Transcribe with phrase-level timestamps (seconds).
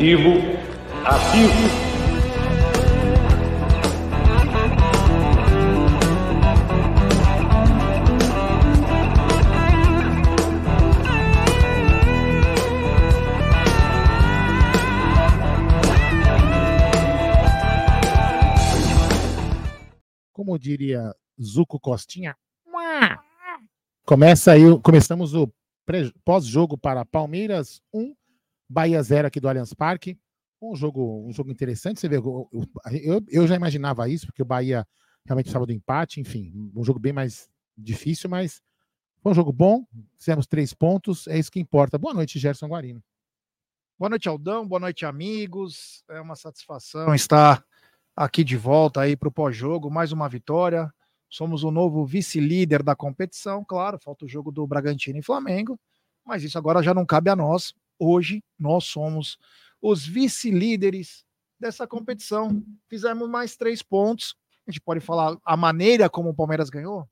[0.00, 0.30] competitivo,
[1.04, 1.90] ativo.
[20.32, 22.34] como diria Zuco Costinha,
[24.06, 25.52] começa aí, começamos o
[26.24, 28.14] pós-jogo para Palmeiras 1,
[28.70, 30.16] Bahia 0 aqui do Allianz Parque.
[30.62, 34.86] Um jogo, um jogo interessante, você vê, eu, eu já imaginava isso, porque o Bahia
[35.26, 38.62] realmente estava do empate, enfim, um jogo bem mais difícil, mas
[39.22, 39.84] foi um jogo bom,
[40.18, 41.98] fizemos três pontos, é isso que importa.
[41.98, 43.02] Boa noite, Gerson Guarino.
[43.98, 46.04] Boa noite, Aldão, boa noite, amigos.
[46.08, 47.64] É uma satisfação estar
[48.14, 50.92] aqui de volta aí para o pós-jogo, mais uma vitória.
[51.28, 55.78] Somos o novo vice-líder da competição, claro, falta o jogo do Bragantino e Flamengo,
[56.24, 57.74] mas isso agora já não cabe a nós.
[58.00, 59.38] Hoje nós somos
[59.80, 61.24] os vice-líderes
[61.60, 62.64] dessa competição.
[62.88, 64.34] Fizemos mais três pontos.
[64.66, 67.02] A gente pode falar a maneira como o Palmeiras ganhou.
[67.02, 67.08] O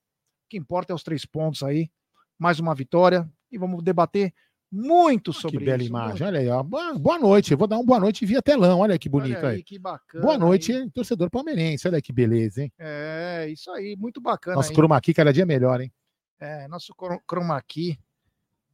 [0.49, 1.91] que importa é os três pontos aí.
[2.39, 3.31] Mais uma vitória.
[3.51, 4.33] E vamos debater
[4.71, 6.25] muito sobre que bela imagem.
[6.25, 6.63] Olha aí, ó.
[6.63, 7.51] Boa, noite.
[7.51, 8.79] Eu vou dar uma boa noite via telão.
[8.79, 9.63] Olha que bonito Olha aí.
[9.63, 10.23] Que bacana.
[10.23, 10.89] Boa noite, aí.
[10.91, 11.87] torcedor palmeirense.
[11.87, 12.71] Olha que beleza, hein?
[12.79, 13.95] É, isso aí.
[13.95, 14.55] Muito bacana.
[14.55, 15.91] Nosso chroma aqui cada dia melhor, hein?
[16.39, 17.61] É, nosso chroma.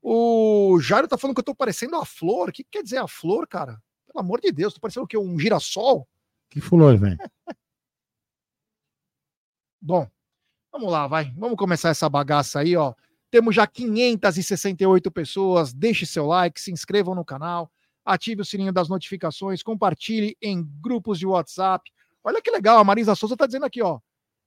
[0.07, 2.49] O Jairo tá falando que eu tô parecendo a flor.
[2.49, 3.81] O que quer dizer a flor, cara?
[4.05, 5.17] Pelo amor de Deus, tô parecendo o quê?
[5.17, 6.07] Um girassol?
[6.47, 7.17] Que flor, velho?
[9.81, 10.07] Bom,
[10.71, 11.33] vamos lá, vai.
[11.35, 12.93] Vamos começar essa bagaça aí, ó.
[13.31, 15.73] Temos já 568 pessoas.
[15.73, 17.71] Deixe seu like, se inscrevam no canal,
[18.05, 21.91] ative o sininho das notificações, compartilhe em grupos de WhatsApp.
[22.23, 23.99] Olha que legal, a Marisa Souza está dizendo aqui, ó.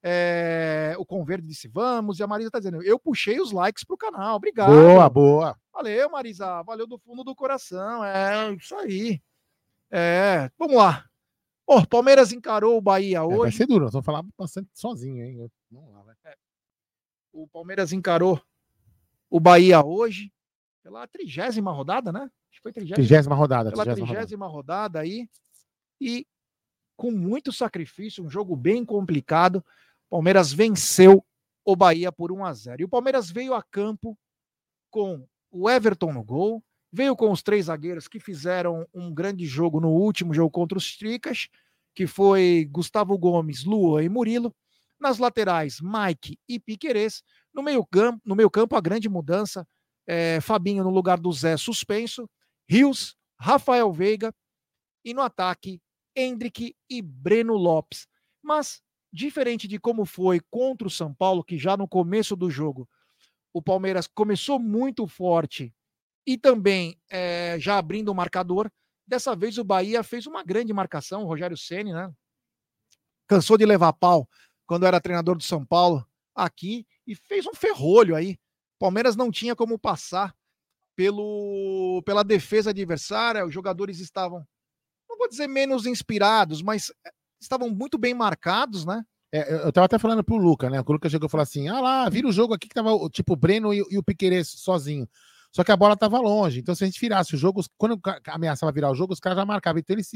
[0.03, 3.97] É, o Converde disse vamos, e a Marisa está dizendo, eu puxei os likes pro
[3.97, 4.71] canal, obrigado.
[4.71, 5.59] Boa, boa.
[5.73, 9.21] Valeu, Marisa, valeu do fundo do coração, é isso aí.
[9.91, 11.05] É, vamos lá.
[11.67, 13.35] Oh, Palmeiras encarou o Bahia hoje.
[13.35, 15.51] É, vai ser duro, nós vamos falar bastante sozinho, hein?
[15.71, 16.15] Vamos lá, vai.
[16.25, 16.37] É.
[17.33, 18.41] O Palmeiras encarou
[19.29, 20.33] o Bahia hoje,
[20.83, 22.21] pela trigésima rodada, né?
[22.51, 23.71] Acho que foi trigésima rodada.
[23.71, 25.29] Pela trigésima rodada aí.
[26.01, 26.27] E
[26.97, 29.65] com muito sacrifício, um jogo bem complicado.
[30.11, 31.25] Palmeiras venceu
[31.65, 32.83] o Bahia por 1 a 0.
[32.83, 34.19] E o Palmeiras veio a campo
[34.91, 39.81] com o Everton no gol, veio com os três zagueiros que fizeram um grande jogo
[39.81, 41.49] no último jogo contra os Tricas,
[41.95, 44.55] que foi Gustavo Gomes, Lua e Murilo.
[44.99, 47.23] Nas laterais, Mike e Piquerez.
[47.55, 49.67] No meio campo, no meio campo a grande mudança,
[50.07, 52.29] é, Fabinho no lugar do Zé suspenso,
[52.69, 54.35] Rios, Rafael Veiga
[55.05, 55.81] e no ataque,
[56.17, 58.09] Hendrick e Breno Lopes.
[58.43, 58.83] Mas,
[59.13, 62.89] diferente de como foi contra o São Paulo, que já no começo do jogo
[63.53, 65.75] o Palmeiras começou muito forte
[66.27, 68.71] e também é, já abrindo o marcador,
[69.07, 72.13] dessa vez o Bahia fez uma grande marcação, o Rogério Ceni, né?
[73.27, 74.29] Cansou de levar pau
[74.67, 78.39] quando era treinador do São Paulo aqui e fez um ferrolho aí.
[78.79, 80.37] Palmeiras não tinha como passar
[80.95, 84.47] pelo pela defesa adversária, os jogadores estavam,
[85.09, 86.93] não vou dizer menos inspirados, mas
[87.41, 89.05] estavam muito bem marcados, né?
[89.33, 90.81] É, eu tava até falando pro Luca, né?
[90.81, 93.35] O Luca chegou e falou assim: ah lá, vira o jogo aqui que tava tipo
[93.35, 95.09] o Breno e, e o Piqueires sozinho.
[95.53, 96.61] Só que a bola tava longe.
[96.61, 99.45] Então, se a gente virasse o jogo, quando ameaçava virar o jogo, os caras já
[99.45, 99.81] marcavam.
[99.81, 100.11] Então, eles,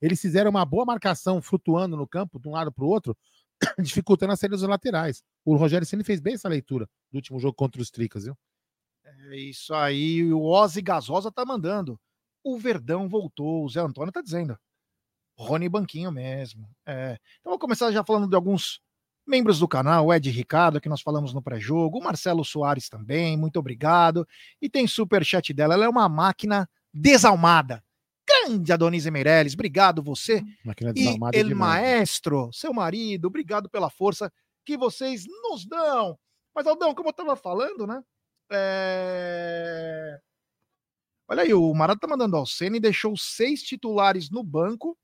[0.00, 3.16] eles fizeram uma boa marcação flutuando no campo, de um lado para o outro,
[3.78, 5.22] dificultando a saída dos laterais.
[5.44, 8.36] O Rogério Ceni fez bem essa leitura do último jogo contra os Tricas, viu?
[9.04, 11.98] É isso aí, o Ozzy Gasosa tá mandando.
[12.44, 14.56] O Verdão voltou, o Zé Antônio tá dizendo.
[15.36, 16.68] Rony Banquinho mesmo.
[16.86, 17.18] É.
[17.40, 18.80] Então vou começar já falando de alguns
[19.26, 23.36] membros do canal, o Ed Ricardo, que nós falamos no pré-jogo, o Marcelo Soares também,
[23.36, 24.26] muito obrigado.
[24.62, 27.82] E tem super chat dela, ela é uma máquina desalmada.
[28.26, 30.42] Grande Adonise Meirelles, obrigado você.
[30.64, 34.32] Máquina e é El Maestro, seu marido, obrigado pela força
[34.64, 36.18] que vocês nos dão.
[36.54, 38.02] Mas, Aldão, como eu estava falando, né?
[38.50, 40.18] É...
[41.28, 44.96] Olha aí, o Marato tá mandando ao Senna e deixou seis titulares no banco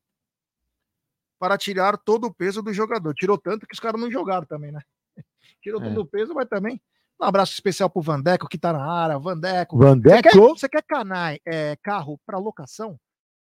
[1.43, 3.13] para tirar todo o peso do jogador.
[3.15, 4.81] Tirou tanto que os caras não jogaram também, né?
[5.61, 5.89] Tirou é.
[5.89, 6.81] todo o peso, mas também.
[7.21, 9.19] Um abraço especial pro Vandeco que tá na área.
[9.19, 9.77] Vandeco.
[9.77, 10.23] Vandeco?
[10.23, 12.97] Você quer, você quer canai, é, carro para locação?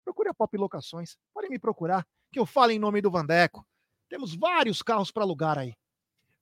[0.04, 1.16] Procure a Pop Locações.
[1.34, 3.66] Pode me procurar, que eu falo em nome do Vandeco.
[4.08, 5.74] Temos vários carros para alugar aí.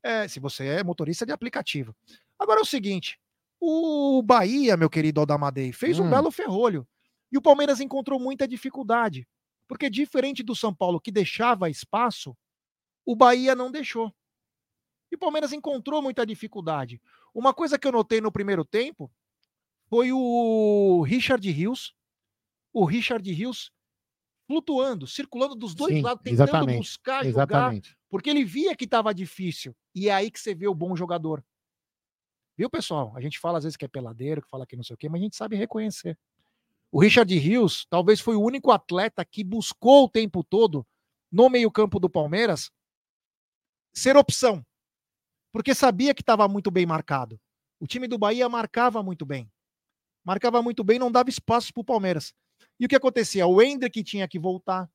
[0.02, 1.96] É, se você é motorista de aplicativo.
[2.38, 3.18] Agora é o seguinte:
[3.58, 6.04] o Bahia, meu querido Aldamadei, fez hum.
[6.04, 6.86] um belo ferrolho.
[7.32, 9.26] E o Palmeiras encontrou muita dificuldade.
[9.68, 12.36] Porque, diferente do São Paulo, que deixava espaço,
[13.04, 14.14] o Bahia não deixou.
[15.10, 17.00] E o Palmeiras encontrou muita dificuldade.
[17.34, 19.10] Uma coisa que eu notei no primeiro tempo
[19.88, 21.94] foi o Richard Rios.
[22.72, 23.70] O Richard Rios
[24.46, 27.96] flutuando, circulando dos dois Sim, lados, tentando buscar jogar, Exatamente.
[28.08, 29.76] porque ele via que estava difícil.
[29.94, 31.44] E é aí que você vê o bom jogador.
[32.56, 33.12] Viu, pessoal?
[33.16, 35.08] A gente fala às vezes que é peladeiro, que fala que não sei o quê,
[35.08, 36.18] mas a gente sabe reconhecer.
[36.96, 40.82] O Richard Rios talvez foi o único atleta que buscou o tempo todo
[41.30, 42.70] no meio-campo do Palmeiras
[43.92, 44.64] ser opção,
[45.52, 47.38] porque sabia que estava muito bem marcado.
[47.78, 49.46] O time do Bahia marcava muito bem.
[50.24, 52.32] Marcava muito bem, não dava espaço para o Palmeiras.
[52.80, 53.46] E o que acontecia?
[53.46, 54.88] O Hendrick tinha que voltar.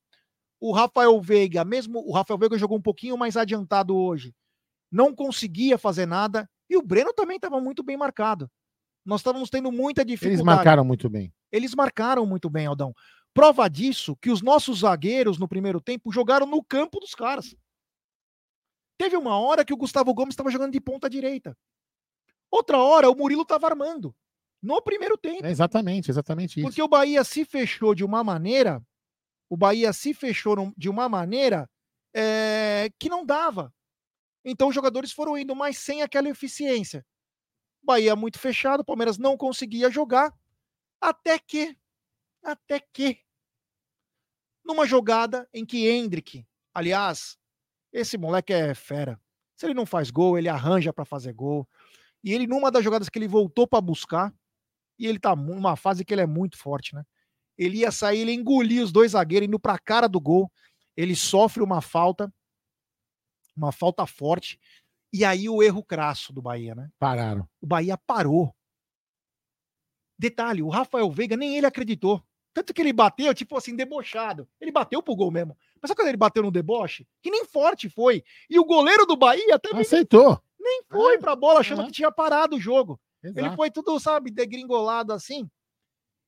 [0.58, 4.34] O Rafael Veiga, mesmo o Rafael Veiga jogou um pouquinho mais adiantado hoje,
[4.90, 6.50] não conseguia fazer nada.
[6.68, 8.50] E o Breno também estava muito bem marcado.
[9.06, 10.40] Nós estávamos tendo muita dificuldade.
[10.40, 11.32] Eles marcaram muito bem.
[11.52, 12.94] Eles marcaram muito bem, Aldão.
[13.34, 17.54] Prova disso que os nossos zagueiros no primeiro tempo jogaram no campo dos caras.
[18.98, 21.56] Teve uma hora que o Gustavo Gomes estava jogando de ponta direita.
[22.50, 24.14] Outra hora o Murilo estava armando.
[24.62, 25.44] No primeiro tempo.
[25.44, 26.68] É exatamente, exatamente isso.
[26.68, 28.82] Porque o Bahia se fechou de uma maneira.
[29.50, 31.68] O Bahia se fechou de uma maneira
[32.14, 33.72] é, que não dava.
[34.44, 37.04] Então os jogadores foram indo, mas sem aquela eficiência.
[37.82, 40.32] Bahia muito fechado, o Palmeiras não conseguia jogar.
[41.02, 41.76] Até que.
[42.44, 43.18] Até que.
[44.64, 47.36] Numa jogada em que Hendrick, aliás,
[47.92, 49.20] esse moleque é fera.
[49.56, 51.68] Se ele não faz gol, ele arranja para fazer gol.
[52.22, 54.32] E ele, numa das jogadas que ele voltou para buscar,
[54.96, 57.04] e ele tá numa fase que ele é muito forte, né?
[57.58, 60.50] Ele ia sair, ele engolia os dois zagueiros, indo pra cara do gol.
[60.96, 62.32] Ele sofre uma falta,
[63.56, 64.58] uma falta forte.
[65.12, 66.88] E aí o erro crasso do Bahia, né?
[66.98, 67.48] Pararam.
[67.60, 68.54] O Bahia parou.
[70.18, 72.22] Detalhe, o Rafael Veiga nem ele acreditou.
[72.54, 74.46] Tanto que ele bateu, tipo assim, debochado.
[74.60, 75.56] Ele bateu pro gol mesmo.
[75.80, 77.06] Mas sabe quando ele bateu no deboche?
[77.22, 78.22] Que nem forte foi.
[78.50, 80.38] E o goleiro do Bahia também Aceitou.
[80.60, 81.86] nem foi É, pra bola, achando é.
[81.86, 83.00] que tinha parado o jogo.
[83.22, 83.56] Ele Exato.
[83.56, 85.48] foi tudo, sabe, degringolado assim.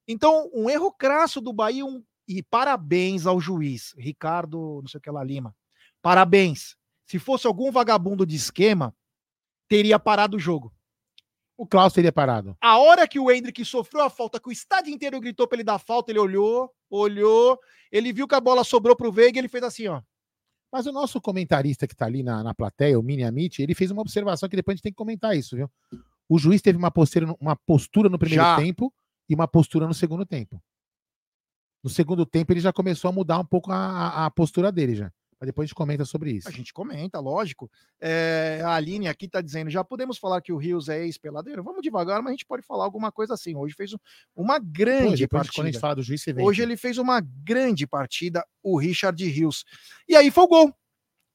[0.09, 1.85] Então, um erro crasso do Bahia.
[1.85, 5.55] um- E parabéns ao juiz, Ricardo, não sei o que lá, Lima.
[6.01, 6.75] Parabéns.
[7.05, 8.97] Se fosse algum vagabundo de esquema,
[9.69, 10.73] teria parado o jogo.
[11.57, 12.57] O Klaus teria parado.
[12.61, 15.63] A hora que o Hendrick sofreu a falta, que o estádio inteiro gritou pra ele
[15.65, 17.59] dar falta, ele olhou, olhou,
[17.93, 20.03] ele viu que a bola sobrou pro Veiga e ele fez assim, ó.
[20.73, 23.93] Mas o nosso comentarista que tá ali na, na plateia, o Mini Amit, ele fez
[23.93, 25.71] uma observação que depois a gente tem que comentar isso, viu?
[26.29, 28.57] O juiz teve uma postura, no- uma postura no primeiro Já.
[28.57, 28.93] tempo
[29.29, 30.61] e uma postura no segundo tempo.
[31.85, 34.97] No segundo tempo, ele já começou a mudar um pouco a, a- a postura dele
[34.97, 35.13] já.
[35.45, 36.49] Mas depois a gente comenta sobre isso.
[36.49, 37.71] A gente comenta, lógico.
[38.01, 41.63] É, a Aline aqui tá dizendo: já podemos falar que o Rios é ex-peladeiro?
[41.63, 43.55] Vamos devagar, mas a gente pode falar alguma coisa assim.
[43.55, 43.99] Hoje fez um-
[44.35, 45.81] uma Pô, grande depois, quando a gente partida.
[45.81, 46.43] fala do juiz, vem.
[46.45, 49.65] Hoje ele fez uma grande partida, o Richard Rios.
[50.09, 50.75] E aí foi o gol.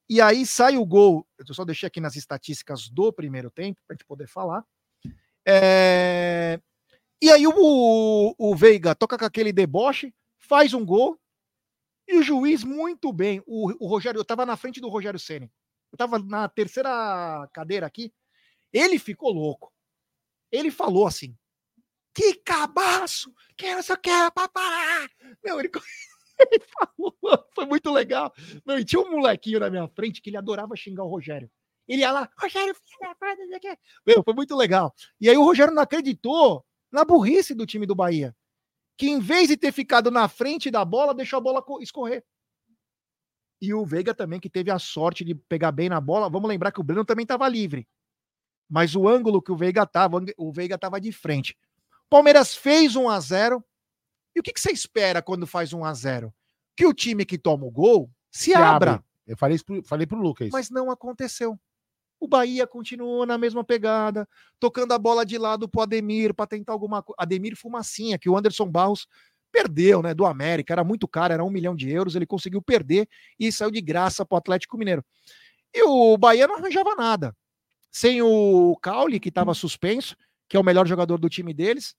[0.10, 1.24] E aí sai o gol.
[1.38, 4.64] Eu só deixei aqui nas estatísticas do primeiro tempo, para a gente poder falar.
[5.48, 6.60] É,
[7.22, 11.20] E aí o, o Veiga toca com aquele deboche, faz um gol.
[12.10, 13.40] E o juiz, muito bem.
[13.46, 15.46] O, o Rogério, eu estava na frente do Rogério Ceni.
[15.92, 18.12] Eu estava na terceira cadeira aqui.
[18.74, 19.72] Ele ficou louco.
[20.52, 21.38] Ele falou assim:
[22.16, 23.32] que cabaço!
[23.56, 25.08] Que essa quer pra parar!
[25.44, 25.70] Meu, ele,
[26.52, 27.16] ele falou,
[27.54, 28.34] foi muito legal.
[28.66, 31.50] Meu, e tinha um molequinho na minha frente que ele adorava xingar o Rogério.
[31.88, 33.78] Ele ia lá, Rogério, filho da não o.
[34.06, 34.94] Meu, foi muito legal.
[35.22, 38.36] E aí o Rogério não acreditou na burrice do time do Bahia.
[39.00, 42.22] Que em vez de ter ficado na frente da bola, deixou a bola co- escorrer.
[43.62, 46.30] E o Veiga também, que teve a sorte de pegar bem na bola.
[46.30, 47.88] Vamos lembrar que o Breno também estava livre.
[48.70, 51.58] Mas o ângulo que o Veiga estava, o Veiga estava de frente.
[52.10, 53.64] Palmeiras fez 1 a 0
[54.36, 56.34] E o que, que você espera quando faz 1 a 0
[56.76, 58.92] Que o time que toma o gol se, Se abra.
[58.96, 59.06] abre.
[59.26, 60.50] Eu falei, falei pro Lucas.
[60.52, 61.60] Mas não aconteceu.
[62.20, 64.28] O Bahia continuou na mesma pegada,
[64.60, 67.16] tocando a bola de lado pro Ademir para tentar alguma coisa.
[67.18, 69.08] Ademir Fumacinha, que o Anderson Barros
[69.52, 70.14] perdeu, né?
[70.14, 73.08] Do América, era muito caro, era um milhão de euros, ele conseguiu perder
[73.40, 75.04] e saiu de graça pro Atlético Mineiro.
[75.74, 77.36] E o Bahia não arranjava nada.
[77.92, 80.16] Sem o Caule, que estava suspenso,
[80.48, 81.96] que é o melhor jogador do time deles,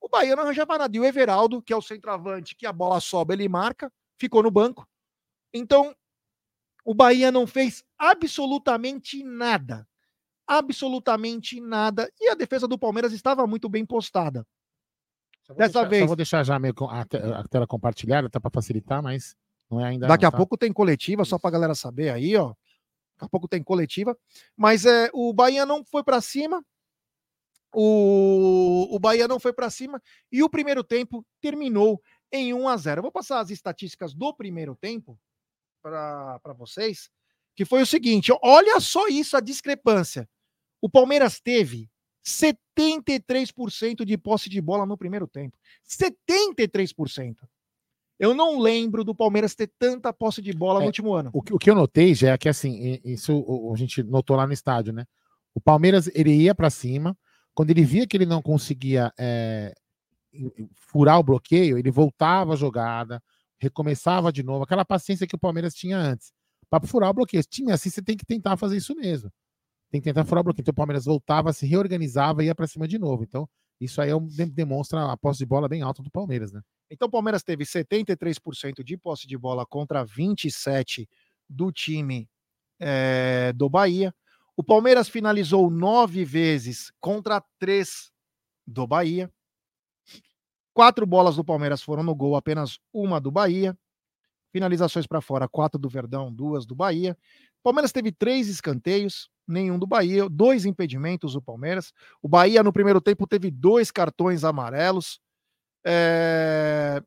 [0.00, 0.96] o Bahia não arranjava nada.
[0.96, 4.50] E o Everaldo, que é o centroavante, que a bola sobe, ele marca, ficou no
[4.50, 4.88] banco.
[5.52, 5.94] Então,
[6.88, 9.86] o Bahia não fez absolutamente nada.
[10.46, 12.10] Absolutamente nada.
[12.18, 14.46] E a defesa do Palmeiras estava muito bem postada.
[15.50, 19.02] Dessa deixar- vez- Só vou deixar já meio a, a tela compartilhada, tá para facilitar,
[19.02, 19.36] mas
[19.70, 20.06] não é ainda.
[20.06, 20.38] Daqui não, a tá?
[20.38, 22.54] pouco tem coletiva, só para a galera saber aí, ó.
[23.16, 24.16] Daqui a pouco tem coletiva.
[24.56, 26.64] Mas é, o Bahia não foi para cima.
[27.70, 30.02] O, o Bahia não foi para cima.
[30.32, 32.00] E o primeiro tempo terminou
[32.32, 35.20] em 1 a 0 Eu Vou passar as estatísticas do primeiro tempo
[35.82, 37.10] para vocês.
[37.54, 40.28] Que foi o seguinte: olha só isso, a discrepância.
[40.80, 41.90] O Palmeiras teve
[42.24, 45.56] 73% de posse de bola no primeiro tempo.
[45.88, 47.36] 73%.
[48.18, 51.30] Eu não lembro do Palmeiras ter tanta posse de bola É, no último ano.
[51.32, 54.46] O que, o que eu notei já é que assim, isso a gente notou lá
[54.46, 55.04] no estádio, né?
[55.54, 57.16] O Palmeiras ele ia para cima,
[57.54, 59.72] quando ele via que ele não conseguia é,
[60.74, 63.22] furar o bloqueio, ele voltava a jogada,
[63.58, 66.32] recomeçava de novo, aquela paciência que o Palmeiras tinha antes.
[66.70, 67.42] Para furar o bloqueio.
[67.44, 69.30] Time assim, você tem que tentar fazer isso mesmo.
[69.90, 70.62] Tem que tentar furar o bloqueio.
[70.62, 73.24] Então o Palmeiras voltava, se reorganizava e ia para cima de novo.
[73.24, 73.48] Então,
[73.80, 76.60] isso aí é de- demonstra a posse de bola bem alta do Palmeiras, né?
[76.90, 81.08] Então o Palmeiras teve 73% de posse de bola contra 27%
[81.48, 82.28] do time
[82.80, 84.14] eh, do Bahia.
[84.56, 88.10] O Palmeiras finalizou nove vezes contra três
[88.66, 89.30] do Bahia.
[90.78, 93.76] Quatro bolas do Palmeiras foram no gol, apenas uma do Bahia.
[94.52, 97.18] Finalizações para fora, quatro do Verdão, duas do Bahia.
[97.58, 101.92] O Palmeiras teve três escanteios, nenhum do Bahia, dois impedimentos do Palmeiras.
[102.22, 105.18] O Bahia, no primeiro tempo, teve dois cartões amarelos.
[105.84, 107.02] É,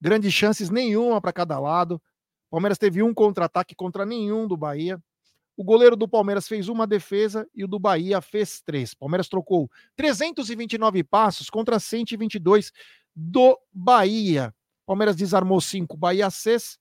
[0.00, 2.02] Grandes chances nenhuma para cada lado.
[2.48, 5.00] O Palmeiras teve um contra-ataque contra nenhum do Bahia.
[5.56, 8.92] O goleiro do Palmeiras fez uma defesa e o do Bahia fez três.
[8.92, 12.72] Palmeiras trocou 329 passos contra 122
[13.14, 14.54] do Bahia.
[14.84, 16.78] Palmeiras desarmou cinco, Bahia seis.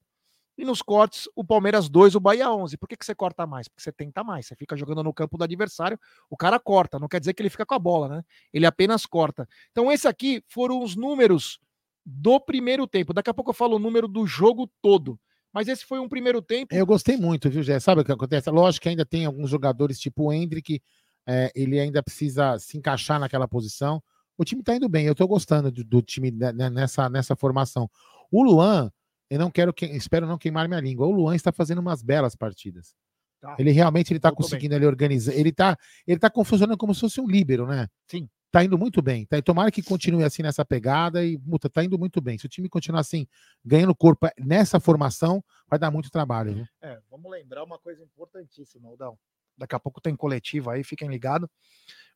[0.58, 2.78] E nos cortes, o Palmeiras 2, o Bahia 11.
[2.78, 3.68] Por que, que você corta mais?
[3.68, 4.46] Porque você tenta mais.
[4.46, 6.98] Você fica jogando no campo do adversário, o cara corta.
[6.98, 8.24] Não quer dizer que ele fica com a bola, né?
[8.54, 9.50] Ele apenas corta.
[9.72, 11.60] Então, esse aqui foram os números
[12.06, 13.14] do primeiro tempo.
[13.14, 15.20] Daqui a pouco eu falo o número do jogo todo.
[15.56, 16.76] Mas esse foi um primeiro tempo.
[16.76, 17.80] Eu gostei muito, viu, Jé?
[17.80, 18.50] Sabe o que acontece?
[18.50, 20.82] Lógico que ainda tem alguns jogadores, tipo o Hendrick,
[21.26, 24.04] é, ele ainda precisa se encaixar naquela posição.
[24.38, 27.90] O time tá indo bem, eu tô gostando do, do time nessa, nessa formação.
[28.30, 28.92] O Luan,
[29.30, 31.08] eu não quero, que, espero não queimar minha língua.
[31.08, 32.94] O Luan está fazendo umas belas partidas.
[33.40, 33.56] Tá.
[33.58, 35.34] Ele realmente ele tá conseguindo ele organizar.
[35.34, 37.88] Ele tá, ele tá funcionando como se fosse um líbero, né?
[38.12, 38.28] Sim.
[38.56, 39.26] Tá indo muito bem.
[39.26, 42.38] Tá, e tomara que continue assim nessa pegada e puta, tá indo muito bem.
[42.38, 43.28] Se o time continuar assim,
[43.66, 46.54] ganhando corpo nessa formação, vai dar muito trabalho.
[46.54, 46.66] Viu?
[46.82, 49.20] É, vamos lembrar uma coisa importantíssima, Aldão.
[49.58, 51.50] Daqui a pouco tem coletiva aí, fiquem ligados.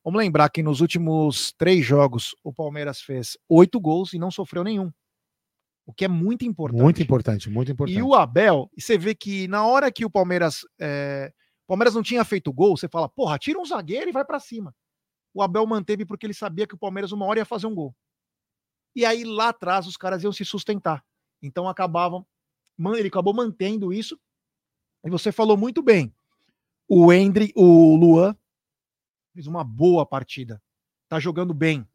[0.01, 4.63] Vamos lembrar que nos últimos três jogos o Palmeiras fez oito gols e não sofreu
[4.63, 4.89] nenhum.
[5.85, 6.81] O que é muito importante.
[6.81, 7.99] Muito importante, muito importante.
[7.99, 10.61] E o Abel, você vê que na hora que o Palmeiras.
[10.79, 11.33] É,
[11.65, 14.39] o Palmeiras não tinha feito gol, você fala, porra, tira um zagueiro e vai pra
[14.39, 14.73] cima.
[15.33, 17.95] O Abel manteve porque ele sabia que o Palmeiras uma hora ia fazer um gol.
[18.95, 21.05] E aí lá atrás os caras iam se sustentar.
[21.41, 22.25] Então acabavam.
[22.97, 24.19] Ele acabou mantendo isso.
[25.03, 26.13] E você falou muito bem.
[26.87, 28.35] O Hendry, o Luan,
[29.33, 30.61] fez uma boa partida.
[31.07, 31.87] Tá jogando bem.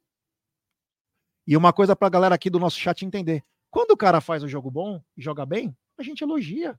[1.47, 3.45] E uma coisa pra galera aqui do nosso chat entender.
[3.71, 6.79] Quando o cara faz o jogo bom e joga bem, a gente elogia.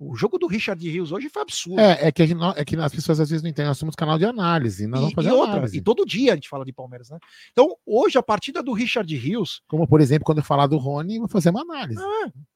[0.00, 1.80] O jogo do Richard Rios hoje foi absurdo.
[1.80, 3.66] É, é que, a gente é que as pessoas às vezes não entendem.
[3.66, 4.86] Nós somos canal de análise.
[4.86, 5.78] Nós vamos e, fazer e outra, análise.
[5.78, 7.18] e todo dia a gente fala de Palmeiras, né?
[7.50, 11.18] Então, hoje a partida do Richard Rios Como, por exemplo, quando eu falar do Rony,
[11.18, 12.00] vou fazer uma análise.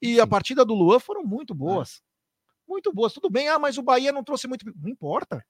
[0.00, 0.28] e a Sim.
[0.28, 2.00] partida do Luan foram muito boas.
[2.68, 3.12] Muito boas.
[3.12, 4.64] Tudo bem, ah, mas o Bahia não trouxe muito.
[4.80, 5.44] Não importa.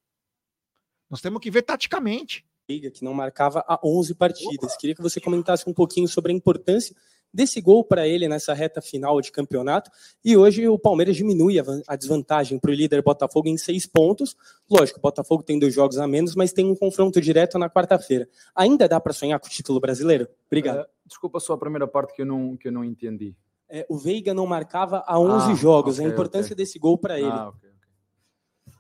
[1.10, 2.42] Nós temos que ver taticamente.
[2.70, 4.76] Liga, que não marcava há 11 partidas.
[4.78, 6.96] Queria que você comentasse um pouquinho sobre a importância
[7.32, 9.90] desse gol para ele nessa reta final de campeonato.
[10.24, 13.86] E hoje o Palmeiras diminui a van- a desvantagem para o líder Botafogo em seis
[13.86, 14.36] pontos.
[14.70, 18.28] Lógico, o Botafogo tem dois jogos a menos, mas tem um confronto direto na quarta-feira.
[18.54, 20.28] Ainda dá para sonhar com o título brasileiro?
[20.46, 20.80] Obrigado.
[20.80, 23.34] Eh, desculpa só a primeira parte que eu não, que eu não entendi.
[23.68, 25.98] É, o Veiga não marcava há 11 Ah, jogos.
[25.98, 26.56] a ok, importância ok.
[26.56, 27.28] desse gol para ele.
[27.30, 28.74] Ah, ok, ok.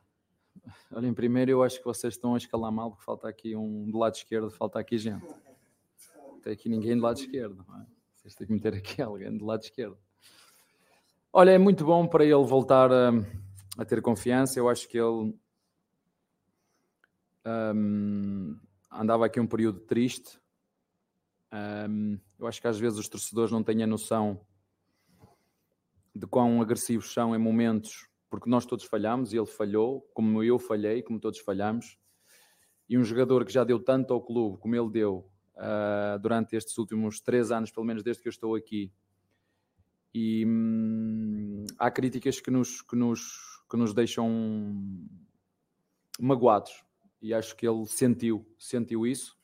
[0.94, 3.96] Olhem, primeiro eu acho que vocês estão a escalar mal, porque falta aqui um do
[3.98, 5.24] lado esquerdo, falta aqui gente.
[6.30, 7.64] Não tem aqui ninguém do lado esquerdo.
[7.66, 7.86] não é?
[8.22, 9.98] Vocês têm que meter aqui alguém do lado esquerdo.
[11.32, 13.10] Olha, é muito bom para ele voltar a,
[13.76, 14.60] a ter confiança.
[14.60, 15.34] Eu acho que ele
[17.74, 18.60] hum,
[18.90, 20.38] andava aqui um período triste.
[21.52, 24.40] Hum, eu acho que às vezes os torcedores não têm a noção
[26.14, 30.58] de quão agressivos são em momentos, porque nós todos falhamos e ele falhou, como eu
[30.58, 31.98] falhei, como todos falhamos.
[32.88, 36.76] E um jogador que já deu tanto ao clube como ele deu ah, durante estes
[36.78, 38.92] últimos três anos, pelo menos desde que eu estou aqui.
[40.14, 44.28] E hum, há críticas que nos, que, nos, que nos deixam
[46.20, 46.84] magoados.
[47.20, 49.38] E acho que ele sentiu, sentiu isso.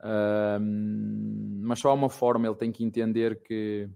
[0.00, 3.88] Ahm, mas só há uma forma, ele tem que entender que,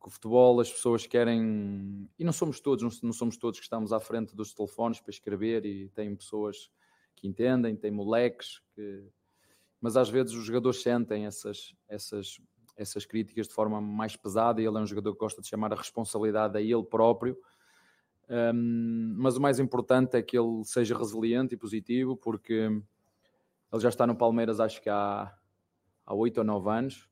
[0.00, 3.64] que o futebol, as pessoas querem, e não somos todos, não, não somos todos que
[3.64, 6.70] estamos à frente dos telefones para escrever e tem pessoas
[7.14, 9.04] que entendem, tem moleques, que...
[9.86, 12.40] mas às vezes os jogadores sentem essas, essas,
[12.76, 15.72] essas críticas de forma mais pesada e ele é um jogador que gosta de chamar
[15.72, 17.38] a responsabilidade a ele próprio.
[18.28, 23.88] Um, mas o mais importante é que ele seja resiliente e positivo, porque ele já
[23.88, 25.32] está no Palmeiras, acho que há,
[26.04, 27.08] 8 ou 9 anos.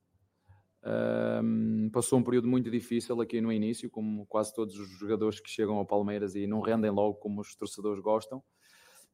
[1.44, 5.48] Um, passou um período muito difícil aqui no início, como quase todos os jogadores que
[5.48, 8.42] chegam ao Palmeiras e não rendem logo como os torcedores gostam,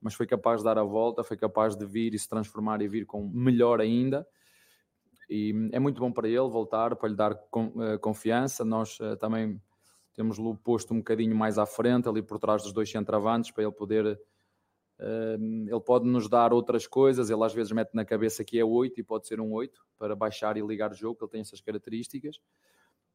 [0.00, 2.88] mas foi capaz de dar a volta, foi capaz de vir e se transformar e
[2.88, 4.26] vir com melhor ainda.
[5.28, 8.64] E é muito bom para ele voltar, para lhe dar eh, confiança.
[8.64, 9.62] Nós uh, também
[10.14, 13.72] temos-lo posto um bocadinho mais à frente, ali por trás dos dois centravantes, para ele
[13.72, 14.20] poder
[15.66, 19.00] ele pode nos dar outras coisas, ele às vezes mete na cabeça que é 8
[19.00, 22.38] e pode ser um 8 para baixar e ligar o jogo, ele tem essas características,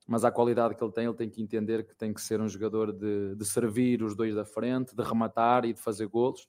[0.07, 2.47] mas a qualidade que ele tem, ele tem que entender que tem que ser um
[2.47, 6.47] jogador de, de servir os dois da frente, de rematar e de fazer golos.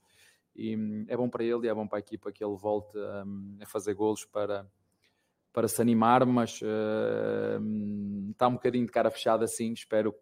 [0.56, 2.96] E hum, é bom para ele e é bom para a equipa que ele volte
[2.96, 4.66] um, a fazer golos para,
[5.52, 10.14] para se animar, mas uh, está um bocadinho de cara fechada assim, espero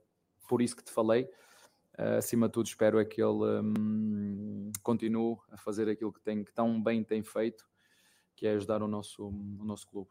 [0.49, 1.29] por isso que te falei
[1.97, 6.43] Uh, acima de tudo, espero é que ele um, continue a fazer aquilo que, tem,
[6.43, 7.65] que tão bem tem feito,
[8.35, 10.11] que é ajudar o nosso, o nosso clube.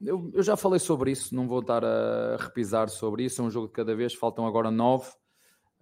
[0.00, 3.40] Eu, eu, já falei sobre isso, não vou estar a repisar sobre isso.
[3.40, 5.12] É um jogo de cada vez, faltam agora nove.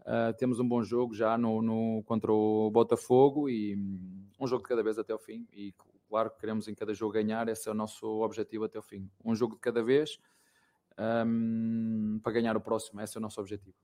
[0.01, 3.77] Uh, temos um bom jogo já no, no, contra o Botafogo e
[4.39, 5.47] um jogo de cada vez até o fim.
[5.53, 5.75] E
[6.09, 9.11] claro que queremos em cada jogo ganhar, esse é o nosso objetivo até o fim.
[9.25, 10.19] Um jogo de cada vez
[10.99, 13.01] um, para ganhar o próximo.
[13.01, 13.77] Esse é o nosso objetivo.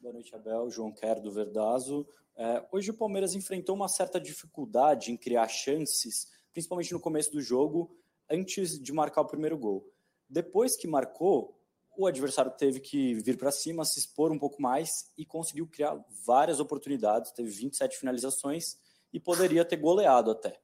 [0.00, 0.70] Boa noite, Abel.
[0.70, 2.06] João Quer do Verdazo.
[2.36, 7.42] É, hoje o Palmeiras enfrentou uma certa dificuldade em criar chances, principalmente no começo do
[7.42, 7.94] jogo,
[8.30, 9.86] antes de marcar o primeiro gol.
[10.28, 11.59] Depois que marcou,
[11.96, 16.02] o adversário teve que vir para cima, se expor um pouco mais e conseguiu criar
[16.24, 17.32] várias oportunidades.
[17.32, 18.76] Teve 27 finalizações
[19.12, 20.58] e poderia ter goleado até.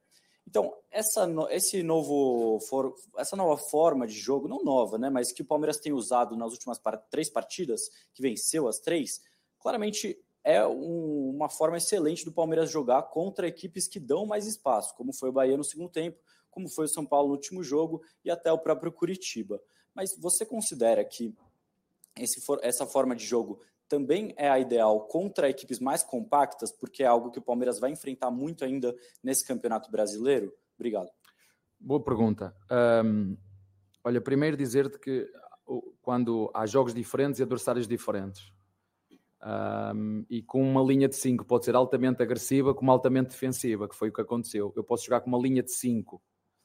[0.47, 5.41] Então, essa, esse novo for, essa nova forma de jogo, não nova, né, mas que
[5.41, 7.81] o Palmeiras tem usado nas últimas três partidas,
[8.13, 9.21] que venceu as três,
[9.59, 14.95] claramente é um, uma forma excelente do Palmeiras jogar contra equipes que dão mais espaço,
[14.95, 16.17] como foi o Bahia no segundo tempo,
[16.49, 19.61] como foi o São Paulo no último jogo e até o próprio Curitiba.
[19.97, 21.35] Mas você considera que
[22.15, 27.01] esse for, essa forma de jogo também é a ideal contra equipes mais compactas, porque
[27.01, 30.53] é algo que o Palmeiras vai enfrentar muito ainda nesse campeonato brasileiro?
[30.75, 31.09] Obrigado.
[31.79, 32.55] Boa pergunta.
[33.03, 33.35] Um,
[34.03, 35.27] olha, primeiro dizer-te que
[35.99, 38.53] quando há jogos diferentes e adversários diferentes,
[39.95, 43.95] um, e com uma linha de 5 pode ser altamente agressiva como altamente defensiva, que
[43.95, 44.71] foi o que aconteceu.
[44.75, 46.21] Eu posso jogar com uma linha de 5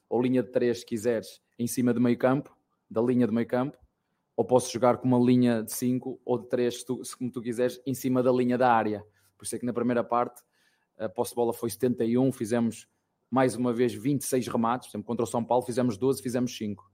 [0.07, 2.55] ou linha de 3, se quiseres, em cima do meio campo,
[2.93, 3.77] da linha do meio campo,
[4.35, 7.81] ou posso jogar com uma linha de 5 ou de 3, se, como tu quiseres,
[7.85, 9.05] em cima da linha da área.
[9.37, 10.41] Por isso é que na primeira parte
[10.97, 12.87] a posse de bola foi 71, fizemos
[13.29, 16.91] mais uma vez 26 remates, por exemplo, contra o São Paulo fizemos 12, fizemos 5.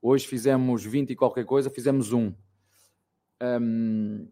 [0.00, 2.32] Hoje fizemos 20 e qualquer coisa, fizemos 1.
[3.42, 4.28] Um,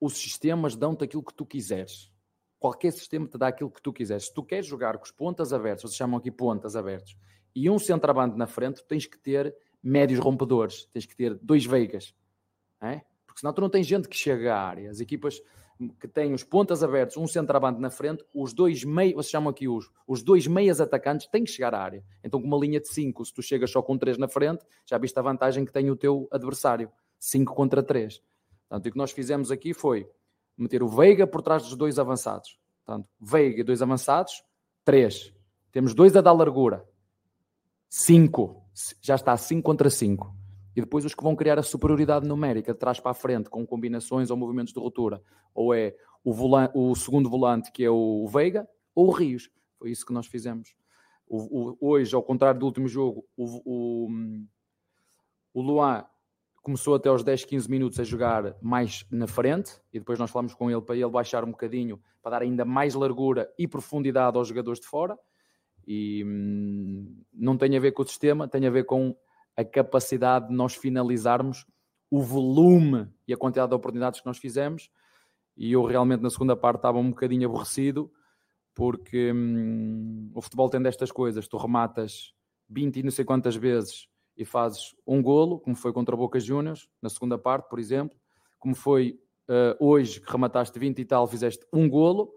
[0.00, 2.12] os sistemas dão-te aquilo que tu quiseres.
[2.58, 4.26] Qualquer sistema te dá aquilo que tu quiseres.
[4.26, 7.16] Se tu queres jogar com os pontas abertos, vocês chamam aqui pontas abertos,
[7.54, 12.14] e um centroavante na frente, tens que ter médios rompedores, tens que ter dois veigas,
[12.80, 13.02] é?
[13.26, 14.90] porque senão tu não tens gente que chega à área.
[14.90, 15.40] As equipas
[16.00, 19.68] que têm os pontas abertos, um centroavante na frente, os dois meios, vocês chamam aqui
[19.68, 22.04] os, os dois meias atacantes têm que chegar à área.
[22.24, 24.98] Então, com uma linha de 5, se tu chegas só com 3 na frente, já
[24.98, 26.90] viste a vantagem que tem o teu adversário.
[27.20, 28.20] 5 contra 3.
[28.68, 30.08] Portanto, o que nós fizemos aqui foi
[30.56, 32.58] meter o Veiga por trás dos dois avançados.
[32.84, 34.42] Portanto, Veiga e dois avançados,
[34.84, 35.32] 3.
[35.70, 36.84] Temos dois a dar largura.
[37.88, 38.67] 5
[39.00, 40.34] já está 5 contra 5.
[40.76, 43.66] E depois os que vão criar a superioridade numérica de trás para a frente, com
[43.66, 45.20] combinações ou movimentos de ruptura,
[45.52, 49.50] ou é o, volante, o segundo volante, que é o Veiga, ou o Rios.
[49.78, 50.76] Foi isso que nós fizemos.
[51.26, 54.08] O, o, hoje, ao contrário do último jogo, o,
[55.52, 56.04] o, Luan
[56.62, 60.54] começou até aos 10, 15 minutos a jogar mais na frente, e depois nós falamos
[60.54, 64.48] com ele para ele baixar um bocadinho, para dar ainda mais largura e profundidade aos
[64.48, 65.18] jogadores de fora.
[65.90, 69.16] E hum, não tem a ver com o sistema, tem a ver com
[69.56, 71.64] a capacidade de nós finalizarmos
[72.10, 74.90] o volume e a quantidade de oportunidades que nós fizemos.
[75.56, 78.12] E eu realmente na segunda parte estava um bocadinho aborrecido,
[78.74, 82.34] porque hum, o futebol tem destas coisas: tu rematas
[82.68, 86.86] 20 e não sei quantas vezes e fazes um golo, como foi contra Boca Juniors,
[87.00, 88.16] na segunda parte, por exemplo,
[88.58, 92.32] como foi uh, hoje que remataste 20 e tal, fizeste um golo,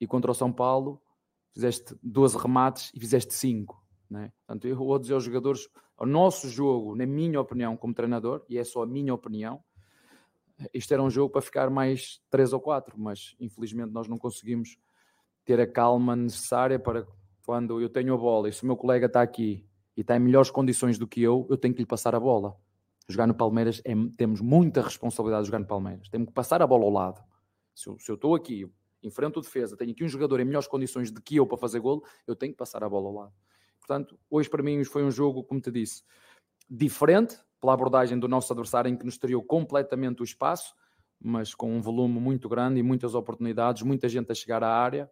[0.00, 1.00] e contra o São Paulo
[1.56, 3.82] fizeste 12 remates e fizeste 5.
[4.10, 4.30] Né?
[4.46, 8.58] Portanto, eu vou dizer aos jogadores, o nosso jogo, na minha opinião, como treinador, e
[8.58, 9.64] é só a minha opinião,
[10.72, 14.78] isto era um jogo para ficar mais 3 ou 4, mas infelizmente nós não conseguimos
[15.44, 17.06] ter a calma necessária para
[17.44, 19.66] quando eu tenho a bola e se o meu colega está aqui
[19.96, 22.54] e está em melhores condições do que eu, eu tenho que lhe passar a bola.
[23.08, 26.08] Jogar no Palmeiras, é, temos muita responsabilidade de jogar no Palmeiras.
[26.08, 27.22] Temos que passar a bola ao lado.
[27.74, 28.68] Se eu, se eu estou aqui,
[29.06, 31.80] enfrento o defesa, tenho aqui um jogador em melhores condições do que eu para fazer
[31.80, 33.32] golo, eu tenho que passar a bola ao lado.
[33.78, 36.02] Portanto, hoje para mim foi um jogo, como te disse,
[36.68, 40.74] diferente pela abordagem do nosso adversário, em que nos teriou completamente o espaço,
[41.20, 45.10] mas com um volume muito grande e muitas oportunidades, muita gente a chegar à área.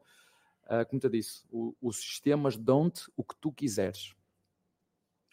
[0.64, 1.44] Uh, como te disse,
[1.80, 4.14] os sistemas dão-te o que tu quiseres.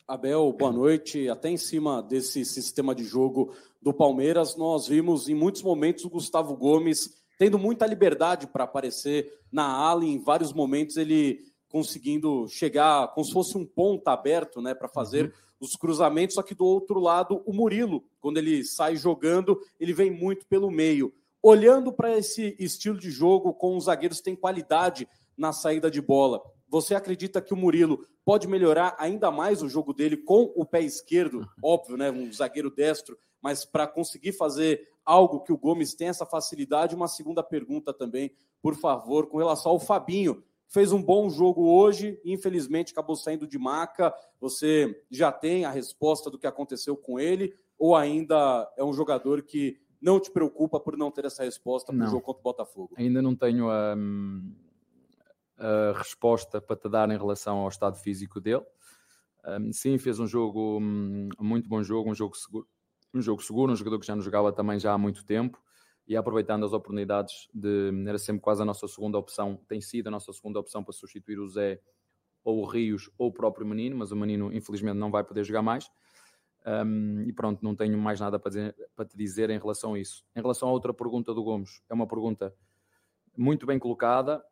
[0.07, 1.29] Abel, boa noite.
[1.29, 6.09] Até em cima desse sistema de jogo do Palmeiras, nós vimos em muitos momentos o
[6.09, 13.07] Gustavo Gomes tendo muita liberdade para aparecer na ala, em vários momentos ele conseguindo chegar
[13.15, 15.31] como se fosse um ponta aberto, né, para fazer uhum.
[15.59, 20.11] os cruzamentos, só que do outro lado, o Murilo, quando ele sai jogando, ele vem
[20.11, 21.11] muito pelo meio.
[21.41, 25.99] Olhando para esse estilo de jogo com os zagueiros que têm qualidade na saída de
[25.99, 30.63] bola, você acredita que o Murilo pode melhorar ainda mais o jogo dele com o
[30.63, 31.39] pé esquerdo?
[31.39, 31.45] Uhum.
[31.63, 36.25] Óbvio, né, um zagueiro destro, mas para conseguir fazer algo que o Gomes tem essa
[36.25, 36.95] facilidade.
[36.95, 40.43] Uma segunda pergunta também, por favor, com relação ao Fabinho.
[40.67, 44.13] Fez um bom jogo hoje, infelizmente acabou saindo de maca.
[44.39, 47.53] Você já tem a resposta do que aconteceu com ele?
[47.77, 52.05] Ou ainda é um jogador que não te preocupa por não ter essa resposta para
[52.05, 52.95] o jogo contra o Botafogo?
[52.97, 53.95] Ainda não tenho a,
[55.57, 58.65] a, resposta para te dar em relação ao estado físico dele.
[59.73, 62.67] Sim, fez um jogo, um muito bom jogo, um jogo seguro,
[63.13, 65.61] um jogo seguro, um jogador que já nos jogava também já há muito tempo
[66.07, 70.11] e aproveitando as oportunidades de era sempre quase a nossa segunda opção, tem sido a
[70.11, 71.79] nossa segunda opção para substituir o Zé
[72.43, 75.61] ou o Rios ou o próprio Menino, mas o Menino infelizmente não vai poder jogar
[75.61, 75.89] mais.
[76.65, 79.99] Um, e pronto, não tenho mais nada para, dizer, para te dizer em relação a
[79.99, 80.25] isso.
[80.35, 82.53] Em relação à outra pergunta do Gomes, é uma pergunta
[83.35, 84.43] muito bem colocada.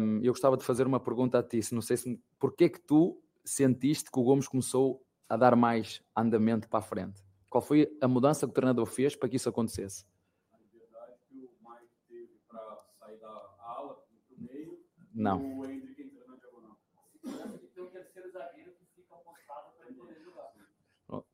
[0.00, 2.80] Um, eu gostava de fazer uma pergunta a ti, se não sei se porquê que
[2.80, 7.22] tu sentiste que o Gomes começou a dar mais andamento para a frente?
[7.52, 10.06] Qual foi a mudança que o treinador fez para que isso acontecesse?
[10.54, 14.82] A liberdade que o Mike teve para sair da ala para o meio.
[15.12, 15.58] Não.
[15.58, 16.78] O Hendrick entrando na diagonal.
[17.74, 20.50] Tem um terceiro zagueiro que fica para ele poder jogar.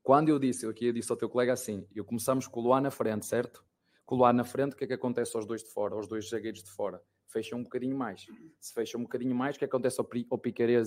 [0.03, 2.83] Quando eu disse, aqui eu disse ao teu colega assim, eu começamos com o Luar
[2.83, 3.65] na frente, certo?
[4.05, 6.09] Com o Luar na frente, o que é que acontece aos dois de fora, aos
[6.09, 7.01] dois zagueiros de fora?
[7.29, 8.27] Fecha um bocadinho mais.
[8.61, 10.41] Se fecha um bocadinho mais, o que acontece ao, ao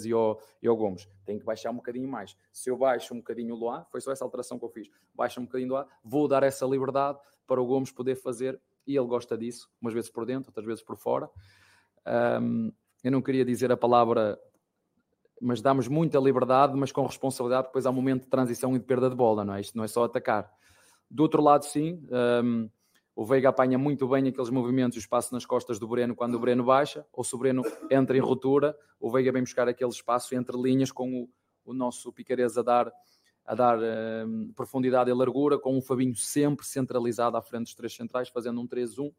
[0.06, 1.08] e ao, e ao Gomes?
[1.26, 2.36] Tem que baixar um bocadinho mais.
[2.52, 5.40] Se eu baixo um bocadinho o ar, foi só essa alteração que eu fiz, baixa
[5.40, 9.08] um bocadinho do ar, vou dar essa liberdade para o Gomes poder fazer, e ele
[9.08, 11.30] gosta disso, umas vezes por dentro, outras vezes por fora.
[12.42, 12.72] Um,
[13.04, 14.40] eu não queria dizer a palavra,
[15.40, 18.86] mas damos muita liberdade, mas com responsabilidade, depois há um momento de transição e de
[18.86, 19.62] perda de bola, não é?
[19.62, 20.52] Isto não é só atacar.
[21.10, 22.02] Do outro lado, sim,
[22.44, 22.70] um,
[23.15, 26.39] o Veiga apanha muito bem aqueles movimentos o espaço nas costas do Breno quando o
[26.39, 30.34] Breno baixa, ou se o Breno entra em ruptura, o Veiga vem buscar aquele espaço
[30.34, 31.30] entre linhas com o,
[31.65, 32.91] o nosso Picarez a dar,
[33.45, 37.93] a dar uh, profundidade e largura, com o Fabinho sempre centralizado à frente dos três
[37.93, 39.13] centrais, fazendo um 3-1.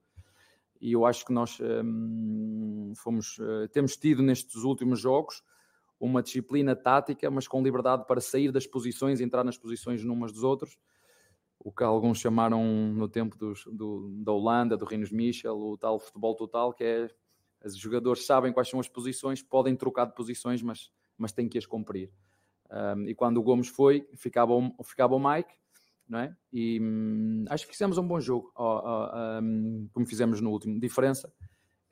[0.80, 5.42] E eu acho que nós um, fomos, uh, temos tido nestes últimos jogos
[6.00, 10.42] uma disciplina tática, mas com liberdade para sair das posições, entrar nas posições numas dos
[10.42, 10.76] outros
[11.64, 15.98] o que alguns chamaram no tempo dos, do, da Holanda, do Rinos Michel, o tal
[15.98, 17.08] futebol total, que é
[17.64, 21.56] os jogadores sabem quais são as posições, podem trocar de posições, mas, mas têm que
[21.56, 22.10] as cumprir.
[22.68, 25.54] Um, e quando o Gomes foi, ficava, ficava o Mike,
[26.08, 26.36] não é?
[26.52, 28.52] E hum, acho que fizemos um bom jogo,
[29.40, 30.80] um, como fizemos no último.
[30.80, 31.32] Diferença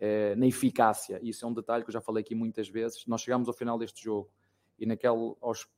[0.00, 3.06] é, na eficácia, isso é um detalhe que eu já falei aqui muitas vezes.
[3.06, 4.28] Nós chegamos ao final deste jogo
[4.76, 5.68] e naquele, aos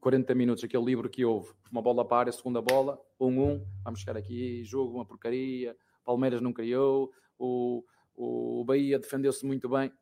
[0.00, 3.66] 40 minutos, aquele livro que houve, uma bola para, a segunda bola, 1-1, um, um,
[3.82, 9.92] vamos chegar aqui, jogo, uma porcaria, Palmeiras não criou, o, o Bahia defendeu-se muito bem,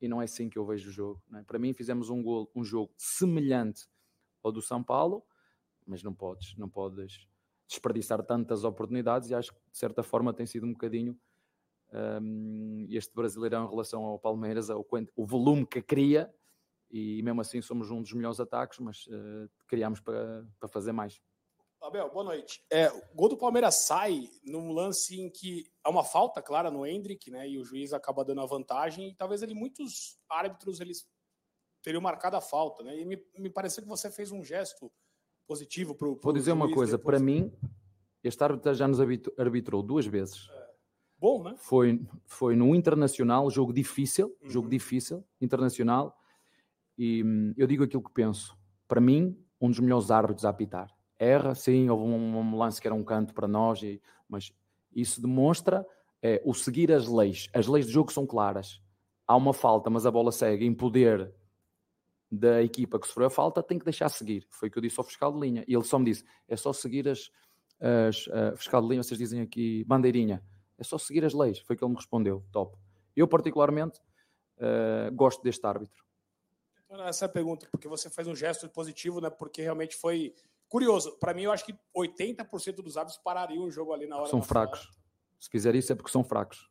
[0.00, 1.22] e não é assim que eu vejo o jogo.
[1.34, 1.42] É?
[1.42, 3.86] Para mim, fizemos um, gol, um jogo semelhante
[4.42, 5.24] ao do São Paulo,
[5.86, 7.26] mas não podes, não podes
[7.66, 11.18] desperdiçar tantas oportunidades, e acho que de certa forma tem sido um bocadinho
[12.22, 16.32] um, este Brasileirão em relação ao Palmeiras, o, o volume que cria
[16.90, 21.20] e mesmo assim somos um dos melhores ataques, mas uh, criámos para, para fazer mais.
[21.80, 22.64] Abel, boa noite.
[22.70, 26.84] É, o gol do Palmeiras sai num lance em que há uma falta clara no
[26.84, 27.48] Hendrick, né?
[27.48, 29.10] E o juiz acaba dando a vantagem.
[29.10, 31.08] E talvez ali muitos árbitros eles
[31.80, 32.98] teriam marcado a falta, né?
[32.98, 34.90] E me, me pareceu que você fez um gesto
[35.46, 36.18] positivo para o.
[36.20, 37.16] Vou dizer uma coisa, depois...
[37.16, 37.52] para mim,
[38.24, 38.98] este árbitro já nos
[39.38, 40.48] arbitrou duas vezes.
[40.50, 40.68] É.
[41.16, 41.54] Bom, né?
[41.58, 44.50] Foi, foi no Internacional, jogo difícil, uhum.
[44.50, 46.17] jogo difícil, internacional
[46.98, 48.58] e hum, eu digo aquilo que penso.
[48.88, 50.92] Para mim, um dos melhores árbitros a apitar.
[51.18, 54.52] Erra, sim, houve um, um lance que era um canto para nós, e, mas
[54.94, 55.86] isso demonstra
[56.20, 57.48] é, o seguir as leis.
[57.54, 58.80] As leis do jogo são claras.
[59.26, 61.32] Há uma falta, mas a bola segue em poder
[62.30, 64.46] da equipa que sofreu a falta, tem que deixar seguir.
[64.50, 65.64] Foi o que eu disse ao fiscal de linha.
[65.68, 67.30] E ele só me disse: é só seguir as.
[67.80, 70.42] as uh, fiscal de linha, vocês dizem aqui, bandeirinha.
[70.76, 71.58] É só seguir as leis.
[71.60, 72.44] Foi o que ele me respondeu.
[72.52, 72.76] Top.
[73.16, 73.98] Eu, particularmente,
[74.58, 76.07] uh, gosto deste árbitro
[76.90, 79.28] essa é pergunta, porque você faz um gesto positivo, né?
[79.28, 80.34] Porque realmente foi
[80.68, 81.18] curioso.
[81.18, 84.30] Para mim, eu acho que 80% dos árbitros parariam o jogo ali na hora.
[84.30, 84.80] São fracos.
[84.80, 84.98] falta.
[85.38, 86.68] Se fizer isso é porque são fracos.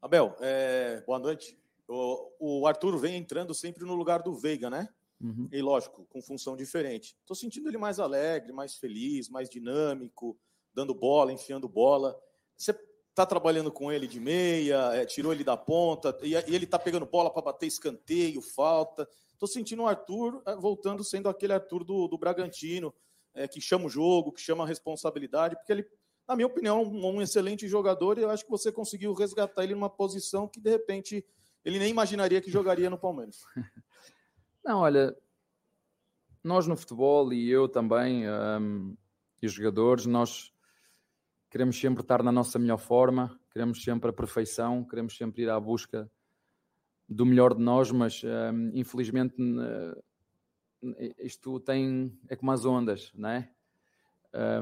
[0.00, 1.58] Abel, é, boa noite.
[1.86, 4.88] O, o Arthur vem entrando sempre no lugar do Veiga, né?
[5.20, 5.48] Uhum.
[5.52, 7.16] E lógico, com função diferente.
[7.20, 10.36] Estou sentindo ele mais alegre, mais feliz, mais dinâmico,
[10.74, 12.18] dando bola, enfiando bola.
[12.56, 12.72] Você
[13.12, 16.78] está trabalhando com ele de meia, é, tirou ele da ponta, e, e ele está
[16.78, 19.06] pegando bola para bater escanteio, falta.
[19.34, 22.92] Estou sentindo o Arthur é, voltando sendo aquele Arthur do, do Bragantino,
[23.34, 25.86] é, que chama o jogo, que chama a responsabilidade, porque ele,
[26.26, 29.74] na minha opinião, um, um excelente jogador e eu acho que você conseguiu resgatar ele
[29.74, 31.24] numa posição que, de repente,
[31.64, 33.44] ele nem imaginaria que jogaria no Palmeiras.
[34.64, 35.14] Não, olha,
[36.42, 38.96] nós no futebol e eu também, hum,
[39.42, 40.51] e os jogadores, nós
[41.52, 45.60] queremos sempre estar na nossa melhor forma, queremos sempre a perfeição, queremos sempre ir à
[45.60, 46.10] busca
[47.06, 49.94] do melhor de nós, mas hum, infelizmente n-
[51.18, 53.50] isto tem, é como as ondas, não é?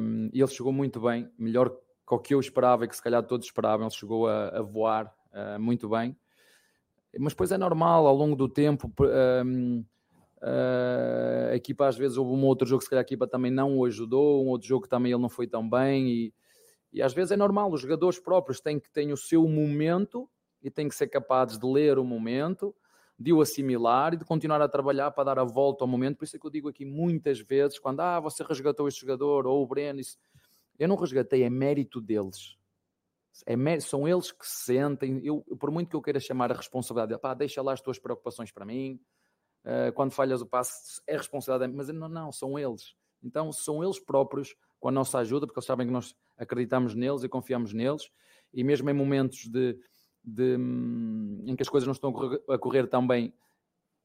[0.01, 3.03] Hum, e ele chegou muito bem, melhor que o que eu esperava e que se
[3.03, 6.17] calhar todos esperavam, ele chegou a, a voar ah, muito bem.
[7.19, 9.05] Mas depois é normal, ao longo do tempo, p-
[9.45, 9.85] hum,
[10.43, 13.51] ah, a equipa às vezes houve um outro jogo que se calhar a equipa também
[13.53, 16.35] não o ajudou, um outro jogo que também ele não foi tão bem e,
[16.93, 20.29] e às vezes é normal, os jogadores próprios têm que ter o seu momento
[20.63, 22.75] e têm que ser capazes de ler o momento,
[23.19, 26.17] de o assimilar e de continuar a trabalhar para dar a volta ao momento.
[26.17, 29.47] Por isso é que eu digo aqui muitas vezes, quando ah, você resgatou este jogador
[29.47, 30.19] ou o Breno, isso,
[30.79, 32.57] eu não resgatei, é mérito deles.
[33.47, 35.21] É mé- são eles que se sentem.
[35.23, 38.51] Eu, por muito que eu queira chamar a responsabilidade, pá, deixa lá as tuas preocupações
[38.51, 39.01] para mim.
[39.65, 42.95] Uh, quando falhas o passe, é responsabilidade, mas não, não, são eles.
[43.23, 47.23] Então, são eles próprios, com a nossa ajuda, porque eles sabem que nós acreditamos neles
[47.23, 48.11] e confiamos neles,
[48.53, 49.79] e mesmo em momentos de,
[50.25, 52.11] de, hum, em que as coisas não estão
[52.49, 53.33] a correr, a tão bem,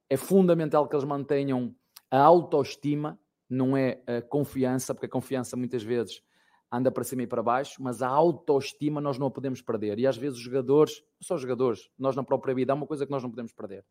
[0.10, 1.74] é fundamental que eles mantenham
[2.12, 3.20] a autoestima,
[3.50, 6.22] não é a confiança, porque a confiança muitas vezes
[6.72, 9.98] anda para cima e para baixo, mas a autoestima nós não a podemos perder.
[9.98, 13.06] E às vezes os jogadores, só os jogadores, nós na própria vida, há uma coisa
[13.06, 13.86] que nós não podemos perder.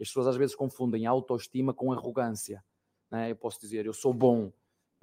[0.00, 2.64] As pessoas às vezes confundem a autoestima com arrogância.
[3.10, 3.30] Né?
[3.30, 4.50] Eu posso dizer, eu sou bom,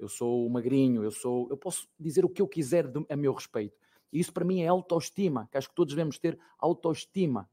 [0.00, 3.76] eu sou magrinho, eu sou, eu posso dizer o que eu quiser a meu respeito.
[4.10, 7.48] E isso para mim é autoestima, que acho que todos devemos ter autoestima.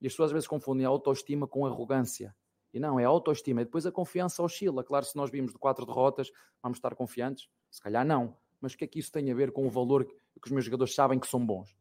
[0.00, 2.34] E as pessoas às vezes confundem a autoestima com arrogância.
[2.72, 3.62] E não, é autoestima.
[3.62, 4.82] E depois a confiança oscila.
[4.82, 7.48] Claro, se nós vimos de quatro derrotas, vamos estar confiantes?
[7.70, 8.36] Se calhar não.
[8.60, 10.50] Mas o que é que isso tem a ver com o valor que, que os
[10.50, 11.76] meus jogadores sabem que são bons?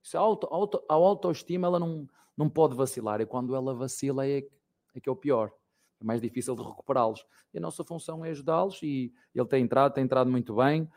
[0.00, 3.20] Isso é auto, auto, a autoestima ela não, não pode vacilar.
[3.20, 4.46] E quando ela vacila é,
[4.94, 5.52] é que é o pior.
[6.00, 7.24] É mais difícil de recuperá-los.
[7.52, 10.88] E a nossa função é ajudá-los e ele tem entrado, tem entrado muito bem.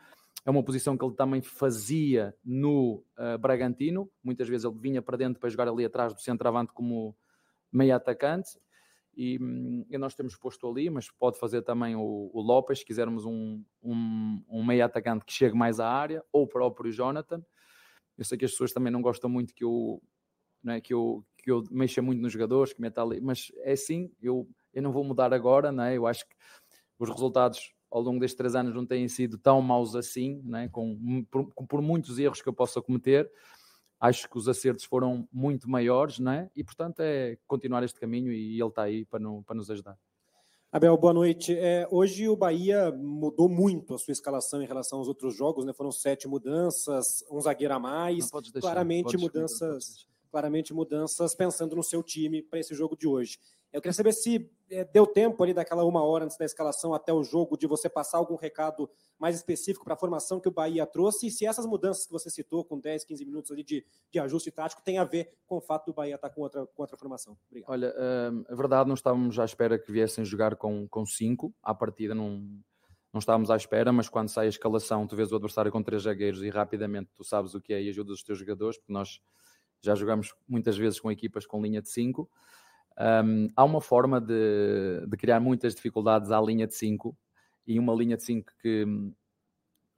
[0.44, 4.10] É uma posição que ele também fazia no ah, Bragantino.
[4.22, 7.16] Muitas vezes ele vinha para dentro para jogar ali atrás do centroavante como
[7.70, 8.58] meio atacante.
[9.14, 12.84] E, hum, e nós temos posto ali, mas pode fazer também o, o Lopes, se
[12.84, 17.44] quisermos um, um, um meio atacante que chegue mais à área, ou o próprio Jonathan.
[18.16, 20.02] Eu sei que as pessoas também não gostam muito que eu,
[20.62, 23.72] não é, que eu, que eu mexa muito nos jogadores, que meta ali, mas é
[23.72, 25.96] assim, eu, eu não vou mudar agora, não é?
[25.96, 26.34] eu acho que
[26.98, 30.68] os resultados ao longo destes três anos não têm sido tão maus assim, não é?
[30.68, 33.30] com, por, com- por muitos erros que eu possa cometer,
[34.00, 36.50] acho que os acertos foram muito maiores, não é?
[36.56, 39.98] E portanto é continuar este caminho e ele está aí para, no- para nos ajudar.
[40.70, 41.54] Abel, boa noite.
[41.54, 45.72] É, hoje o Bahia mudou muito a sua escalação em relação aos outros jogos, né?
[45.74, 52.02] Foram sete mudanças, um zagueiro a mais, deixar, claramente mudanças, claramente mudanças pensando no seu
[52.02, 53.38] time para esse jogo de hoje.
[53.72, 57.12] Eu queria saber se é, deu tempo ali daquela uma hora antes da escalação até
[57.12, 60.84] o jogo de você passar algum recado mais específico para a formação que o Bahia
[60.84, 64.18] trouxe e se essas mudanças que você citou com 10, 15 minutos ali de, de
[64.18, 66.96] ajuste tático tem a ver com o fato do Bahia estar com outra, com outra
[66.96, 67.36] formação.
[67.48, 67.70] Obrigado.
[67.70, 67.94] Olha,
[68.48, 71.54] a verdade, não estávamos à espera que viessem jogar com, com cinco.
[71.62, 72.42] À partida, não,
[73.12, 76.02] não estávamos à espera, mas quando sai a escalação, tu vês o adversário com três
[76.02, 79.20] zagueiros e rapidamente tu sabes o que é e ajudas os teus jogadores, porque nós
[79.82, 82.30] já jogamos muitas vezes com equipas com linha de cinco.
[82.98, 87.16] Hum, há uma forma de, de criar muitas dificuldades à linha de cinco
[87.66, 88.86] e uma linha de cinco que.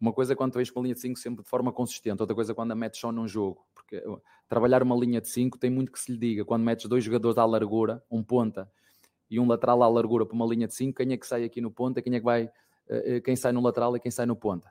[0.01, 2.21] Uma coisa é quando tu vês com a linha de 5 sempre de forma consistente,
[2.21, 3.65] outra coisa é quando a metes só num jogo.
[3.73, 6.45] Porque uh, trabalhar uma linha de 5 tem muito que se lhe diga.
[6.45, 8.71] Quando metes dois jogadores à largura, um ponta
[9.31, 11.61] e um lateral à largura para uma linha de 5, quem é que sai aqui
[11.61, 14.27] no ponta, quem é que vai, uh, uh, quem sai no lateral e quem sai
[14.27, 14.71] no ponta?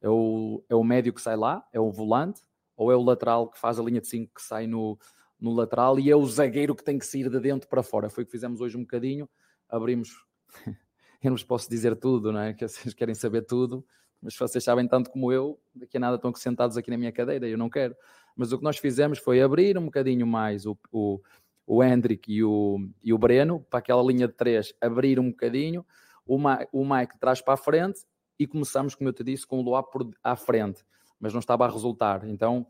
[0.00, 2.40] É o, é o médio que sai lá, é o volante,
[2.76, 4.98] ou é o lateral que faz a linha de 5 que sai no,
[5.40, 8.08] no lateral e é o zagueiro que tem que sair de dentro para fora.
[8.08, 9.28] Foi o que fizemos hoje um bocadinho,
[9.68, 10.24] abrimos.
[11.22, 12.54] Eu não vos posso dizer tudo, não é?
[12.54, 13.84] Que vocês querem saber tudo,
[14.20, 17.10] mas se vocês sabem tanto como eu, daqui a nada estão sentados aqui na minha
[17.10, 17.96] cadeira, eu não quero.
[18.36, 21.20] Mas o que nós fizemos foi abrir um bocadinho mais o, o,
[21.66, 25.84] o Hendrick e o, e o Breno, para aquela linha de três abrir um bocadinho,
[26.26, 28.00] o, Ma, o Mike traz para a frente
[28.38, 29.84] e começamos, como eu te disse, com o Luá
[30.22, 30.84] à frente,
[31.18, 32.28] mas não estava a resultar.
[32.28, 32.66] Então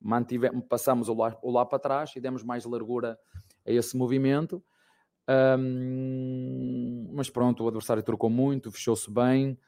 [0.00, 3.18] mantivemos, passamos o Luá, o Luá para trás e demos mais largura
[3.66, 4.62] a esse movimento.
[5.58, 9.58] Um, mas pronto, o adversário trocou muito, fechou-se bem,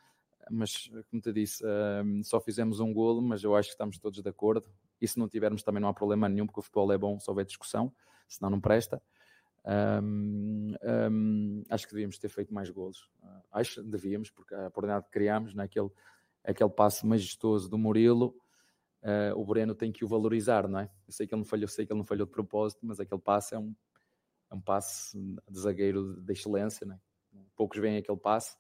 [0.50, 1.62] mas como te disse,
[2.04, 4.66] um, só fizemos um golo, mas eu acho que estamos todos de acordo.
[5.00, 7.28] E se não tivermos também não há problema nenhum, porque o futebol é bom se
[7.30, 7.92] houver discussão,
[8.28, 9.02] senão não presta.
[10.02, 13.10] Um, um, acho que devíamos ter feito mais golos.
[13.22, 15.90] Uh, acho que devíamos, porque a oportunidade que criámos naquele
[16.42, 18.34] aquele passo majestoso do Murilo,
[19.02, 20.90] uh, o Breno tem que o valorizar, não é?
[21.06, 23.20] Eu sei que ele não falhou, sei que ele não falhou de propósito, mas aquele
[23.20, 23.74] passo é um,
[24.50, 27.00] é um passe de zagueiro de excelência, não é?
[27.56, 28.56] Poucos veem aquele passe.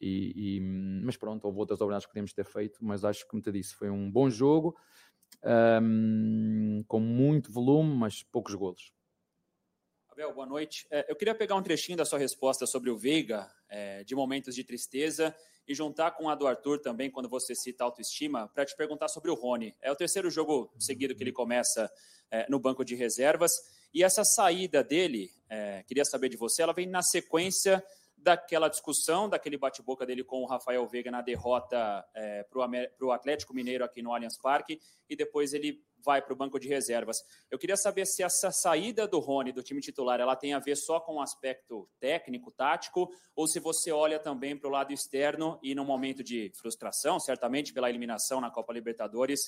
[0.00, 0.60] E, e,
[1.04, 3.74] mas pronto, houve outras oportunidades que podíamos ter feito, mas acho que, como te disse,
[3.74, 4.76] foi um bom jogo,
[5.82, 8.92] um, com muito volume, mas poucos golos.
[10.08, 10.86] Abel, boa noite.
[10.90, 14.54] É, eu queria pegar um trechinho da sua resposta sobre o Veiga, é, de momentos
[14.54, 15.34] de tristeza,
[15.68, 19.30] e juntar com a do Arthur também, quando você cita autoestima, para te perguntar sobre
[19.30, 19.76] o Rony.
[19.82, 21.90] É o terceiro jogo seguido que ele começa
[22.30, 23.52] é, no banco de reservas,
[23.92, 27.84] e essa saída dele, é, queria saber de você, ela vem na sequência
[28.16, 33.54] daquela discussão, daquele bate-boca dele com o Rafael Veiga na derrota é, para o Atlético
[33.54, 37.18] Mineiro aqui no Allianz Parque, e depois ele vai para o banco de reservas.
[37.50, 40.76] Eu queria saber se essa saída do Rony do time titular ela tem a ver
[40.76, 45.58] só com o aspecto técnico, tático, ou se você olha também para o lado externo
[45.62, 49.40] e no momento de frustração, certamente pela eliminação na Copa Libertadores,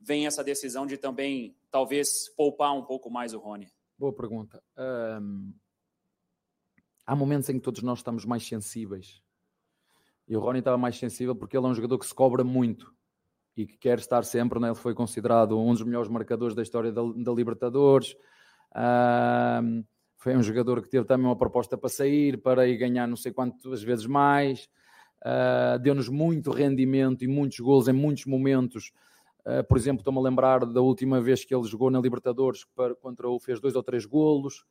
[0.00, 3.68] vem essa decisão de também talvez poupar um pouco mais o Rony.
[3.96, 4.62] Boa pergunta.
[7.06, 9.22] Há momentos em que todos nós estamos mais sensíveis.
[10.26, 12.92] E o Rony estava mais sensível porque ele é um jogador que se cobra muito
[13.56, 14.58] e que quer estar sempre.
[14.58, 14.68] Né?
[14.68, 18.16] Ele foi considerado um dos melhores marcadores da história da, da Libertadores.
[18.74, 19.84] Um,
[20.16, 23.32] foi um jogador que teve também uma proposta para sair, para ir ganhar não sei
[23.32, 24.68] quantas vezes mais.
[25.24, 28.92] Uh, Deu-nos muito rendimento e muitos gols em muitos momentos.
[29.46, 32.94] Uh, por exemplo, estou-me a lembrar da última vez que ele jogou na Libertadores para,
[32.94, 34.64] contra o fez dois ou três golos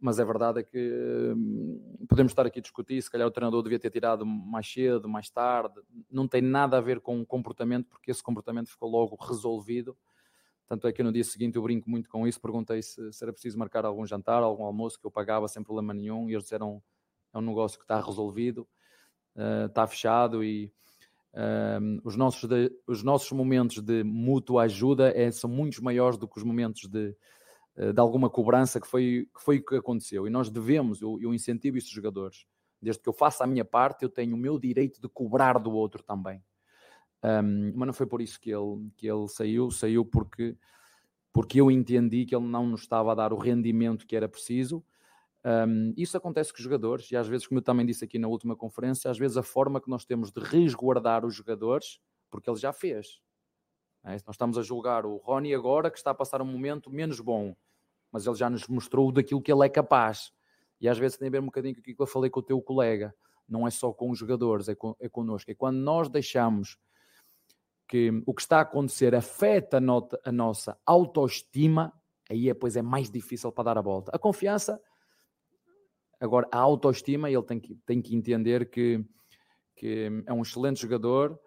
[0.00, 3.62] mas a verdade é que hum, podemos estar aqui a discutir, se calhar o treinador
[3.62, 5.80] devia ter tirado mais cedo, mais tarde,
[6.10, 9.96] não tem nada a ver com o comportamento, porque esse comportamento ficou logo resolvido,
[10.66, 13.32] tanto é que no dia seguinte eu brinco muito com isso, perguntei se, se era
[13.32, 16.82] preciso marcar algum jantar, algum almoço, que eu pagava sem problema nenhum, e eles disseram,
[17.32, 18.66] é um negócio que está resolvido,
[19.36, 20.72] uh, está fechado, e
[21.34, 26.26] uh, os, nossos de, os nossos momentos de mútua ajuda é, são muito maiores do
[26.26, 27.14] que os momentos de
[27.76, 30.26] de alguma cobrança que foi, que foi o que aconteceu.
[30.26, 32.46] E nós devemos, eu, eu incentivo estes jogadores,
[32.80, 35.72] desde que eu faça a minha parte, eu tenho o meu direito de cobrar do
[35.72, 36.42] outro também.
[37.22, 40.56] Um, mas não foi por isso que ele, que ele saiu, saiu porque,
[41.32, 44.84] porque eu entendi que ele não nos estava a dar o rendimento que era preciso.
[45.44, 48.28] Um, isso acontece com os jogadores, e às vezes, como eu também disse aqui na
[48.28, 51.98] última conferência, às vezes a forma que nós temos de resguardar os jogadores,
[52.30, 53.20] porque ele já fez.
[54.04, 54.10] É?
[54.10, 57.56] Nós estamos a julgar o Rony agora, que está a passar um momento menos bom,
[58.12, 60.32] mas ele já nos mostrou daquilo que ele é capaz.
[60.80, 62.42] E às vezes tem a ver um bocadinho com aquilo que eu falei com o
[62.42, 63.14] teu colega.
[63.48, 65.50] Não é só com os jogadores, é, com, é connosco.
[65.50, 66.78] É quando nós deixamos
[67.88, 71.92] que o que está a acontecer afeta a, nota, a nossa autoestima,
[72.28, 74.10] aí é, pois é mais difícil para dar a volta.
[74.14, 74.80] A confiança,
[76.20, 79.04] agora a autoestima, ele tem que, tem que entender que,
[79.76, 81.38] que é um excelente jogador,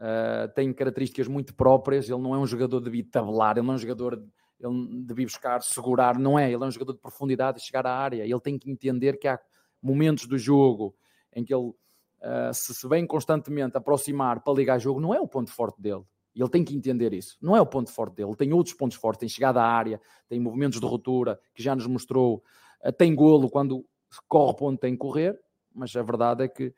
[0.00, 2.08] uh, tem características muito próprias.
[2.08, 5.62] Ele não é um jogador de tabelar, ele não é um jogador de, de buscar
[5.62, 6.50] segurar, não é.
[6.50, 8.24] Ele é um jogador de profundidade e chegar à área.
[8.24, 9.38] Ele tem que entender que há
[9.82, 10.94] momentos do jogo
[11.34, 15.52] em que ele uh, se, vem constantemente aproximar para ligar jogo, não é o ponto
[15.52, 16.02] forte dele.
[16.34, 17.36] Ele tem que entender isso.
[17.40, 18.30] Não é o ponto forte dele.
[18.30, 19.20] Ele tem outros pontos fortes.
[19.20, 22.42] Tem chegada à área, tem movimentos de ruptura que já nos mostrou.
[22.84, 23.84] Uh, tem golo quando
[24.28, 25.38] corre para onde tem que correr.
[25.74, 26.74] Mas a verdade é que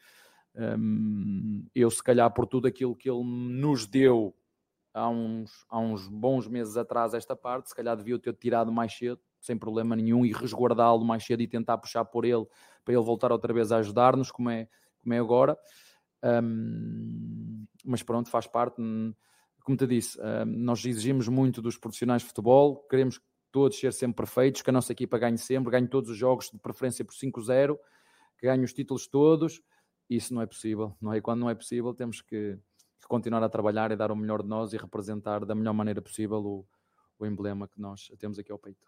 [1.75, 4.35] eu, se calhar, por tudo aquilo que ele nos deu
[4.93, 8.93] há uns, há uns bons meses atrás, esta parte, se calhar devia ter tirado mais
[8.93, 12.47] cedo, sem problema nenhum, e resguardá-lo mais cedo e tentar puxar por ele
[12.85, 14.69] para ele voltar outra vez a ajudar-nos, como é,
[15.03, 15.57] como é agora.
[16.23, 18.77] Um, mas pronto, faz parte.
[19.65, 24.63] Como te disse, nós exigimos muito dos profissionais de futebol, queremos todos ser sempre perfeitos,
[24.63, 27.79] que a nossa equipa ganhe sempre, ganhe todos os jogos, de preferência por 5-0,
[28.39, 29.63] que ganhe os títulos todos
[30.17, 31.19] isso não é possível, não é?
[31.19, 32.59] E quando não é possível, temos que,
[33.01, 36.03] que, continuar a trabalhar e dar o melhor de nós e representar da melhor maneira
[36.03, 36.67] possível o,
[37.19, 38.87] o emblema que nós temos aqui ao peito.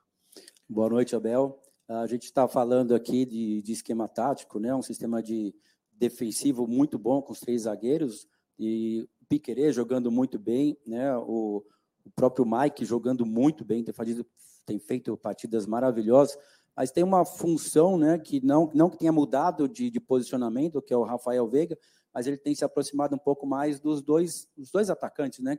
[0.68, 1.60] Boa noite, Abel.
[1.88, 4.74] A gente está falando aqui de, de, esquema tático, né?
[4.74, 5.54] Um sistema de
[5.92, 8.26] defensivo muito bom com os três zagueiros
[8.58, 11.16] e o Piquerez jogando muito bem, né?
[11.18, 11.64] O,
[12.04, 14.26] o próprio Mike jogando muito bem, tem feito,
[14.64, 16.38] tem feito partidas maravilhosas,
[16.76, 20.92] mas tem uma função, né, que não, não que tenha mudado de, de posicionamento, que
[20.92, 21.78] é o Rafael Veiga,
[22.12, 25.58] mas ele tem se aproximado um pouco mais dos dois, dos dois atacantes, né,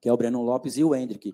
[0.00, 1.30] que é o Breno Lopes e o Hendrick.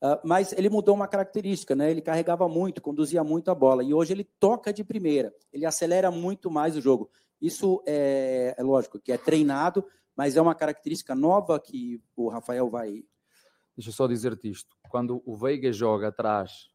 [0.00, 1.90] Uh, mas ele mudou uma característica, né?
[1.90, 3.82] Ele carregava muito, conduzia muito a bola.
[3.82, 7.10] E hoje ele toca de primeira, ele acelera muito mais o jogo.
[7.40, 9.84] Isso é, é lógico que é treinado,
[10.16, 13.04] mas é uma característica nova que o Rafael vai.
[13.76, 14.76] Deixa eu só dizer-te isto.
[14.88, 16.68] Quando o Veiga joga atrás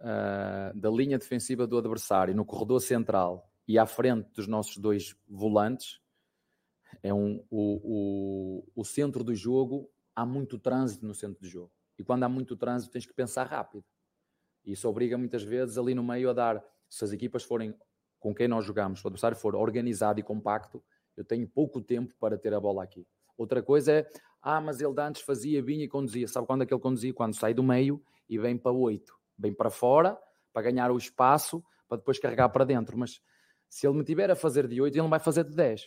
[0.00, 5.16] uh, da linha defensiva do adversário, no corredor central e à frente dos nossos dois
[5.28, 6.00] volantes,
[7.02, 11.72] é um, o, o, o centro do jogo, há muito trânsito no centro do jogo.
[11.98, 13.84] E quando há muito trânsito, tens que pensar rápido.
[14.64, 17.74] Isso obriga muitas vezes ali no meio a dar, se as equipas forem
[18.18, 20.82] com quem nós jogamos, se o adversário for organizado e compacto,
[21.16, 23.06] eu tenho pouco tempo para ter a bola aqui.
[23.36, 24.10] Outra coisa é,
[24.42, 26.26] ah, mas ele antes fazia, vinha e conduzia.
[26.28, 27.12] Sabe quando é que ele conduzia?
[27.12, 29.15] Quando sai do meio e vem para oito.
[29.38, 30.18] Vem para fora,
[30.52, 32.96] para ganhar o espaço, para depois carregar para dentro.
[32.96, 33.20] Mas
[33.68, 35.82] se ele me tiver a fazer de oito, ele não vai fazer de dez.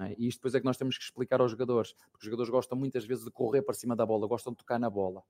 [0.00, 0.14] É?
[0.18, 2.78] E isto depois é que nós temos que explicar aos jogadores, porque os jogadores gostam
[2.78, 5.22] muitas vezes de correr para cima da bola, gostam de tocar na bola.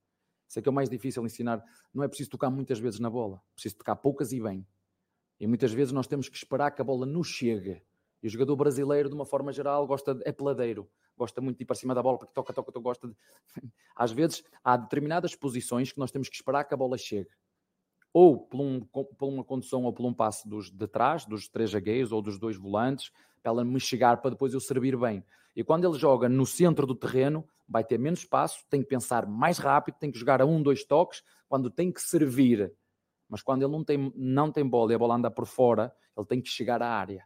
[0.49, 1.65] Isso é que é o mais difícil ensinar.
[1.93, 4.67] Não é preciso tocar muitas vezes na bola, preciso tocar poucas e bem.
[5.41, 7.83] E muitas vezes nós temos que esperar que a bola nos chegue.
[8.23, 11.65] E o jogador brasileiro, de uma forma geral, gosta de, é peladeiro, gosta muito de
[11.65, 13.17] ir para cima da bola, porque toca, toca, toca, gosta de...
[13.97, 17.31] Às vezes há determinadas posições que nós temos que esperar que a bola chegue.
[18.13, 21.71] Ou por, um, por uma condução ou por um passe dos de trás, dos três
[21.71, 23.11] zagueiros ou dos dois volantes,
[23.43, 25.25] para ela me chegar para depois eu servir bem.
[25.57, 29.27] E quando ele joga no centro do terreno, vai ter menos espaço, tem que pensar
[29.27, 32.73] mais rápido, tem que jogar a um, dois toques, quando tem que servir.
[33.29, 36.27] Mas quando ele não tem, não tem bola e a bola anda por fora, ele
[36.27, 37.25] tem que chegar à área.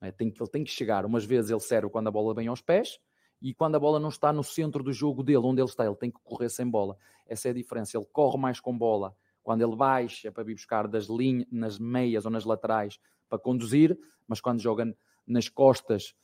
[0.00, 0.10] É?
[0.10, 1.04] Tem, ele tem que chegar.
[1.06, 2.98] Umas vezes ele serve quando a bola vem aos pés,
[3.40, 5.94] e quando a bola não está no centro do jogo dele, onde ele está, ele
[5.96, 6.96] tem que correr sem bola.
[7.26, 7.96] Essa é a diferença.
[7.96, 9.14] Ele corre mais com bola
[9.46, 13.96] quando ele baixa para vir buscar das linhas, nas meias ou nas laterais para conduzir,
[14.26, 14.92] mas quando joga
[15.24, 16.14] nas costas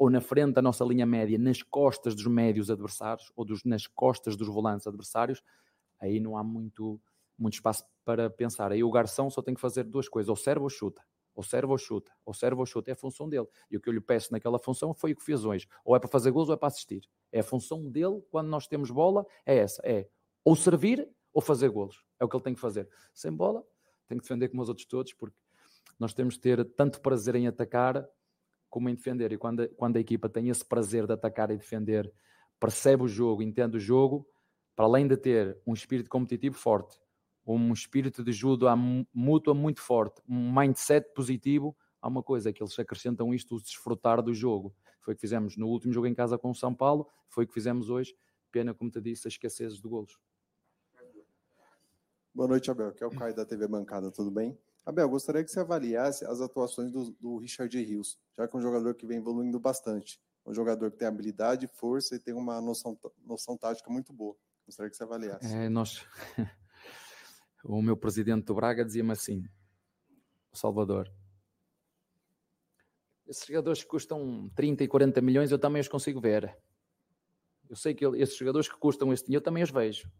[0.00, 3.86] ou na frente da nossa linha média, nas costas dos médios adversários ou dos, nas
[3.86, 5.44] costas dos volantes adversários,
[6.00, 7.00] aí não há muito,
[7.38, 8.72] muito espaço para pensar.
[8.72, 11.00] Aí o garçom só tem que fazer duas coisas: ou serve ou chuta.
[11.44, 13.46] Serve ou chuta, ou serve ou chuta, é a função dele.
[13.70, 15.68] E o que eu lhe peço naquela função foi o que fez hoje.
[15.84, 17.08] Ou é para fazer gols ou é para assistir.
[17.30, 20.08] É a função dele, quando nós temos bola, é essa: é
[20.44, 22.04] ou servir ou fazer golos.
[22.20, 22.88] É o que ele tem que fazer.
[23.14, 23.64] Sem bola,
[24.08, 25.36] tem que defender como os outros todos, porque
[25.98, 28.06] nós temos de ter tanto prazer em atacar
[28.68, 29.32] como em defender.
[29.32, 32.12] E quando, quando a equipa tem esse prazer de atacar e defender,
[32.58, 34.26] percebe o jogo, entende o jogo,
[34.74, 36.98] para além de ter um espírito competitivo forte,
[37.46, 38.74] um espírito de ajuda
[39.12, 44.22] mútua muito forte, um mindset positivo, há uma coisa que eles acrescentam isto, o desfrutar
[44.22, 44.74] do jogo.
[45.00, 47.46] Foi o que fizemos no último jogo em casa com o São Paulo, foi o
[47.46, 48.14] que fizemos hoje.
[48.50, 50.18] Pena, como te disse, a escassez de golos.
[52.34, 52.92] Boa noite, Abel.
[52.92, 54.58] Que é o Caio da TV Bancada, tudo bem?
[54.86, 58.62] Abel, gostaria que você avaliasse as atuações do, do Richard Rios, já que é um
[58.62, 60.18] jogador que vem evoluindo bastante.
[60.44, 64.34] Um jogador que tem habilidade, força e tem uma noção, noção tática muito boa.
[64.66, 65.54] Gostaria que você avaliasse.
[65.54, 66.04] É, nós...
[67.64, 69.44] o meu presidente do Braga dizia-me assim,
[70.52, 71.12] Salvador,
[73.28, 76.56] esses jogadores que custam 30 e 40 milhões eu também os consigo ver.
[77.68, 80.10] Eu sei que esses jogadores que custam esse dinheiro eu também os vejo.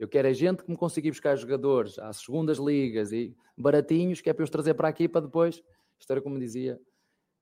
[0.00, 4.30] Eu quero é gente que me consiga buscar jogadores às segundas ligas e baratinhos, que
[4.30, 5.62] é para eu os trazer para aqui para depois.
[6.08, 6.80] Era como dizia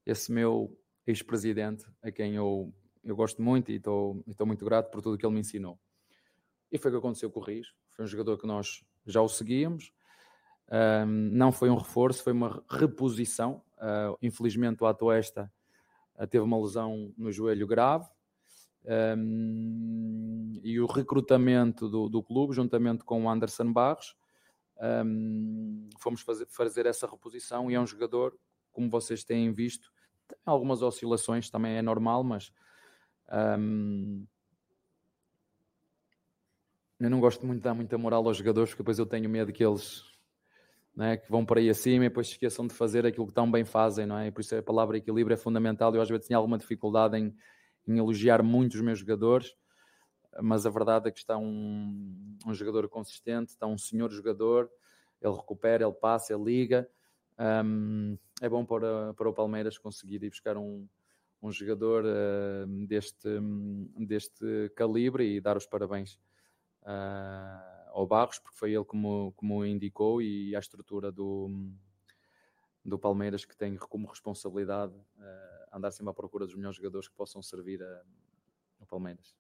[0.05, 5.01] esse meu ex-presidente, a quem eu, eu gosto muito e estou, estou muito grato por
[5.01, 5.79] tudo que ele me ensinou.
[6.73, 7.73] E foi o que aconteceu com o Rios.
[7.93, 9.93] Foi um jogador que nós já o seguíamos.
[10.69, 13.63] Um, não foi um reforço, foi uma reposição.
[13.77, 15.49] Uh, infelizmente, o Atoesta
[16.17, 18.09] uh, teve uma lesão no joelho grave
[18.89, 24.17] um, e o recrutamento do, do, clube, juntamente com o Anderson Barros,
[25.05, 28.39] um, fomos fazer, fazer essa reposição e é um jogador,
[28.73, 29.93] como vocês têm visto,
[30.27, 32.53] tem algumas oscilações, também é normal, mas
[33.59, 34.27] um,
[36.99, 39.53] eu não gosto muito de dar muita moral aos jogadores, porque depois eu tenho medo
[39.53, 40.03] que eles
[40.97, 43.49] né, que vão para aí acima e depois se esqueçam de fazer aquilo que tão
[43.49, 44.27] bem fazem, não é?
[44.27, 45.95] E por isso a palavra equilíbrio é fundamental.
[45.95, 47.33] Eu às vezes tinha alguma dificuldade em
[47.87, 49.55] em elogiar muito os meus jogadores,
[50.41, 54.71] mas a verdade é que está um, um jogador consistente, está um senhor jogador,
[55.21, 56.89] ele recupera, ele passa, ele liga.
[57.39, 60.87] Um, é bom para, para o Palmeiras conseguir ir buscar um,
[61.43, 63.29] um jogador uh, deste,
[63.97, 66.15] deste calibre e dar os parabéns
[66.83, 71.49] uh, ao Barros, porque foi ele como, como indicou e a estrutura do,
[72.85, 77.15] do Palmeiras que tem como responsabilidade uh, andar sempre à procura dos melhores jogadores que
[77.15, 78.03] possam servir a,
[78.81, 79.35] ao Palmeiras.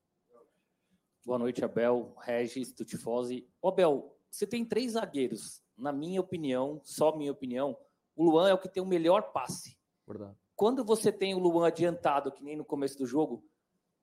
[1.24, 3.46] Boa noite, Abel, Regis, Tutifose.
[3.60, 5.62] Ô, Abel, você tem três zagueiros.
[5.76, 7.76] Na minha opinião, só minha opinião,
[8.16, 9.76] o Luan é o que tem o melhor passe.
[10.06, 10.36] Verdade.
[10.56, 13.44] Quando você tem o Luan adiantado, que nem no começo do jogo,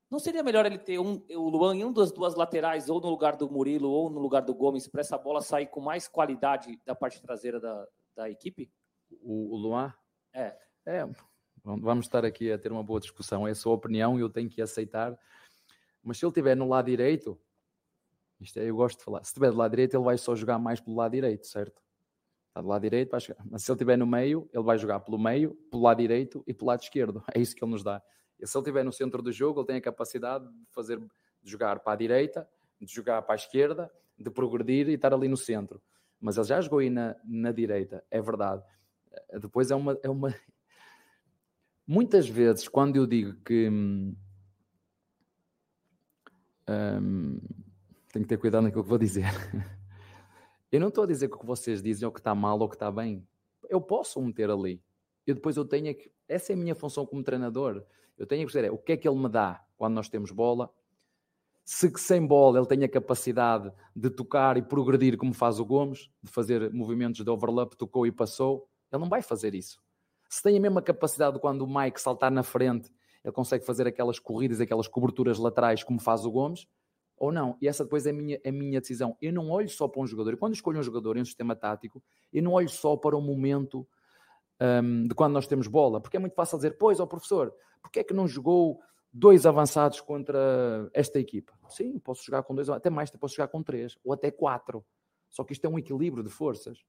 [0.10, 3.10] não seria melhor ele ter um, o Luan em um das duas laterais, ou no
[3.10, 6.80] lugar do Murilo, ou no lugar do Gomes, para essa bola sair com mais qualidade
[6.86, 8.72] da parte traseira da, da equipe?
[9.22, 9.94] O, o Luan?
[10.34, 10.58] É.
[10.86, 11.04] É,
[11.66, 13.48] vamos estar aqui a ter uma boa discussão.
[13.48, 15.18] É a sua opinião e eu tenho que aceitar.
[16.04, 17.40] Mas se ele estiver no lado direito,
[18.40, 20.60] isto é, eu gosto de falar, se estiver do lado direito, ele vai só jogar
[20.60, 21.82] mais pelo lado direito, certo?
[22.50, 23.44] Está do lado direito, vai jogar.
[23.50, 26.54] Mas se ele estiver no meio, ele vai jogar pelo meio, pelo lado direito e
[26.54, 27.24] pelo lado esquerdo.
[27.34, 28.02] É isso que ele nos dá.
[28.40, 31.52] E se ele estiver no centro do jogo, ele tem a capacidade de fazer, de
[31.52, 32.48] jogar para a direita,
[32.80, 35.82] de jogar para a esquerda, de progredir e estar ali no centro.
[36.20, 38.64] Mas ele já jogou aí na, na direita, é verdade.
[39.40, 40.34] Depois é uma, é uma.
[41.88, 43.70] Muitas vezes, quando eu digo que.
[43.70, 44.16] Hum,
[46.68, 47.40] hum,
[48.12, 49.26] tenho que ter cuidado naquilo que vou dizer.
[50.72, 52.60] Eu não estou a dizer que o que vocês dizem é o que está mal
[52.60, 53.26] ou o que está bem.
[53.70, 54.82] Eu posso o meter ali.
[55.26, 56.12] E depois eu tenho que.
[56.28, 57.84] Essa é a minha função como treinador.
[58.18, 60.32] Eu tenho que perceber é, o que é que ele me dá quando nós temos
[60.32, 60.70] bola.
[61.64, 66.10] Se sem bola ele tem a capacidade de tocar e progredir como faz o Gomes,
[66.22, 69.82] de fazer movimentos de overlap, tocou e passou, ele não vai fazer isso.
[70.36, 72.92] Se tem a mesma capacidade quando o Mike saltar na frente,
[73.24, 76.68] ele consegue fazer aquelas corridas, aquelas coberturas laterais como faz o Gomes,
[77.16, 77.58] ou não.
[77.62, 79.16] E essa depois é a minha, a minha decisão.
[79.22, 80.36] Eu não olho só para um jogador.
[80.36, 83.88] Quando escolho um jogador em um sistema tático, eu não olho só para o momento
[84.60, 86.02] um, de quando nós temos bola.
[86.02, 88.82] Porque é muito fácil dizer, pois, ó professor, porque é que não jogou
[89.14, 91.54] dois avançados contra esta equipa?
[91.70, 94.86] Sim, posso jogar com dois, até mais, posso jogar com três, ou até quatro.
[95.30, 96.84] Só que isto é um equilíbrio de forças.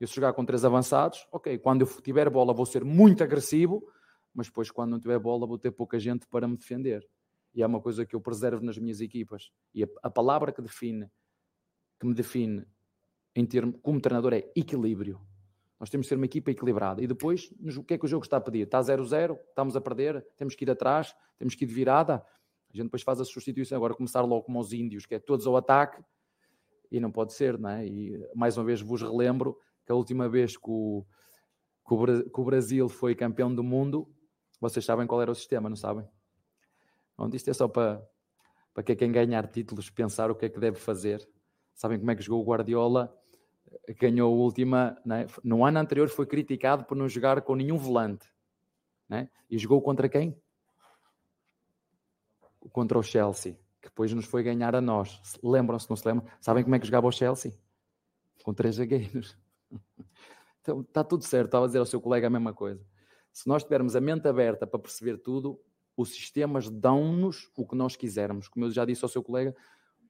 [0.00, 3.82] Eu se jogar com três avançados, ok, quando eu tiver bola vou ser muito agressivo,
[4.32, 7.06] mas depois quando não tiver bola vou ter pouca gente para me defender.
[7.54, 9.50] E é uma coisa que eu preservo nas minhas equipas.
[9.74, 11.10] E a, a palavra que define,
[11.98, 12.64] que me define
[13.34, 15.20] em termo, como treinador é equilíbrio.
[15.80, 17.02] Nós temos de ser uma equipa equilibrada.
[17.02, 18.62] E depois, o que é que o jogo está a pedir?
[18.62, 22.14] Está 0-0, estamos a perder, temos que ir atrás, temos que ir de virada.
[22.14, 23.76] A gente depois faz a substituição.
[23.76, 26.02] Agora começar logo como os índios, que é todos ao ataque,
[26.90, 27.86] e não pode ser, não é?
[27.86, 29.56] E mais uma vez vos relembro
[29.88, 31.02] que a última vez que o,
[31.88, 34.06] que o, que o Brasil foi campeão do mundo,
[34.60, 36.06] vocês sabem qual era o sistema, não sabem?
[37.16, 38.06] Onde isto é só para,
[38.74, 41.26] para que quem ganhar títulos pensar o que é que deve fazer.
[41.74, 43.16] Sabem como é que jogou o Guardiola?
[43.98, 45.00] Ganhou a última.
[45.06, 45.26] Né?
[45.42, 48.30] No ano anterior foi criticado por não jogar com nenhum volante.
[49.08, 49.30] Né?
[49.48, 50.38] E jogou contra quem?
[52.72, 55.18] Contra o Chelsea, que depois nos foi ganhar a nós.
[55.42, 56.28] Lembram-se, não se lembram?
[56.42, 57.54] Sabem como é que jogava o Chelsea?
[58.44, 59.34] Com três zagueiros.
[60.68, 61.46] Então está tudo certo.
[61.46, 62.84] Estava a dizer ao seu colega a mesma coisa.
[63.32, 65.58] Se nós tivermos a mente aberta para perceber tudo,
[65.96, 68.48] os sistemas dão-nos o que nós quisermos.
[68.48, 69.56] Como eu já disse ao seu colega,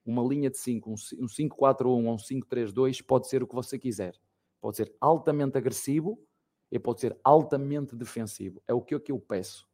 [0.05, 4.17] uma linha de 5, um 5-4-1 ou um 5-3-2 pode ser o que você quiser.
[4.61, 6.21] Pode ser altamente agressivo
[6.73, 8.61] e pode ser altamente defensivo.
[8.67, 9.65] É o que, é que eu peço.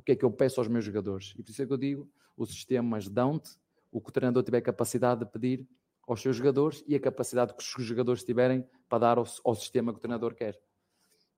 [0.00, 1.32] O que é que eu peço aos meus jogadores?
[1.38, 3.56] E por isso é que eu digo, os sistemas dão-te
[3.92, 5.68] o que o treinador tiver capacidade de pedir
[6.12, 9.92] aos seus jogadores e a capacidade que os jogadores tiverem para dar ao, ao sistema
[9.92, 10.58] que o treinador quer.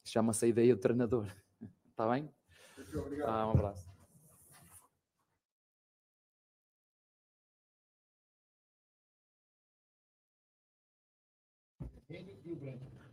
[0.04, 1.26] Chama-se a ideia do treinador.
[1.90, 2.28] Está bem?
[3.24, 3.90] Ah, um abraço.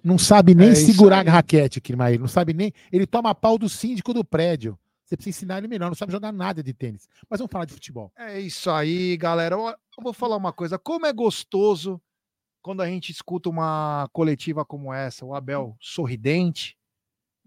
[0.03, 1.28] Não sabe nem É segurar aí.
[1.28, 2.18] a raquete, Kirmaí.
[2.18, 2.74] Não sabe nem.
[2.91, 4.78] Ele toma pau do síndico do prédio.
[5.08, 5.88] Você precisa ensinar ele melhor.
[5.88, 7.08] Não sabe jogar nada de tênis.
[7.30, 8.12] Mas vamos falar de futebol.
[8.18, 9.55] É isso aí, galera.
[9.55, 10.78] Eu vou falar uma coisa.
[10.78, 12.01] Como é gostoso
[12.62, 16.78] quando a gente escuta uma coletiva como essa, o Abel sorridente.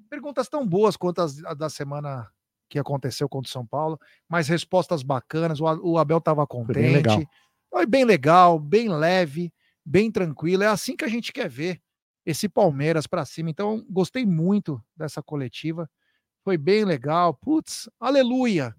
[0.08, 2.30] Perguntas tão boas quanto as da semana
[2.66, 5.60] que aconteceu contra o São Paulo, mas respostas bacanas.
[5.60, 6.80] O Abel estava contente.
[6.80, 7.22] bem legal.
[7.68, 9.52] Foi bem legal, bem leve,
[9.84, 10.62] bem tranquilo.
[10.62, 11.82] É assim que a gente quer ver
[12.24, 13.50] esse Palmeiras para cima.
[13.50, 15.90] Então, gostei muito dessa coletiva.
[16.44, 17.34] Foi bem legal.
[17.34, 18.74] Putz, aleluia.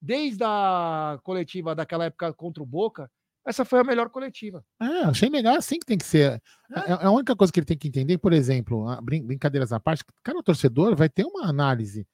[0.00, 3.10] Desde a coletiva daquela época contra o Boca,
[3.46, 4.64] essa foi a melhor coletiva.
[4.80, 6.42] Ah, achei legal, assim que tem que ser.
[6.74, 10.04] É, é a única coisa que ele tem que entender, por exemplo, brincadeiras à parte,
[10.22, 12.06] cada torcedor vai ter uma análise.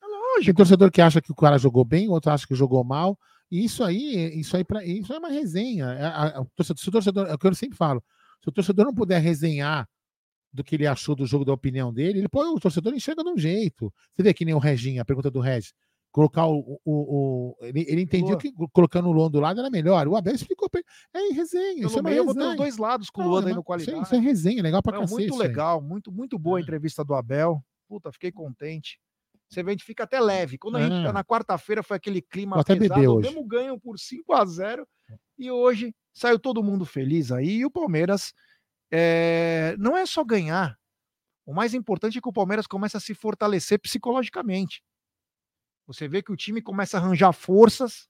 [0.45, 3.19] Tem torcedor que acha que o cara jogou bem, outro acha que jogou mal.
[3.51, 5.87] E isso aí, isso aí para isso é uma resenha.
[5.87, 8.03] É, a- a- o torcedor, se o torcedor, é o que eu sempre falo.
[8.43, 9.89] Se o torcedor não puder resenhar
[10.53, 13.31] do que ele achou do jogo, da opinião dele, ele pô, o torcedor enxerga de
[13.31, 13.93] um jeito.
[14.15, 15.73] Você vê que nem o Reginho, a pergunta do Regis.
[16.13, 16.81] Colocar o.
[16.85, 18.39] o, o- ele, ele entendia Luan.
[18.39, 20.09] que colocando o Luan do lado era melhor.
[20.09, 20.87] O Abel explicou pra ele.
[21.15, 21.87] É em resenha.
[21.87, 22.51] Isso é Pelo uma meio, eu botei resenha.
[22.51, 24.03] os dois lados com o Luan é aí uma- no isso é- qualidade.
[24.03, 25.21] Isso é resenha, legal pra Não, cacete.
[25.21, 27.63] muito isso legal, muito, muito boa a entrevista do Abel.
[27.89, 28.99] Puta, fiquei contente.
[29.49, 30.59] Você vê, a gente fica até leve.
[30.59, 31.13] Quando a gente É.
[31.13, 33.29] na quarta-feira foi aquele clima Vou até beber hoje.
[33.29, 34.85] mesmo ganho por 5 a 0
[35.39, 37.59] e hoje saiu todo mundo feliz aí.
[37.59, 38.33] E o Palmeiras
[38.91, 40.79] é, não é só ganhar.
[41.47, 44.83] O mais importante é que o Palmeiras começa a se fortalecer psicologicamente.
[45.87, 48.09] Você vê que o time começa a arranjar forças,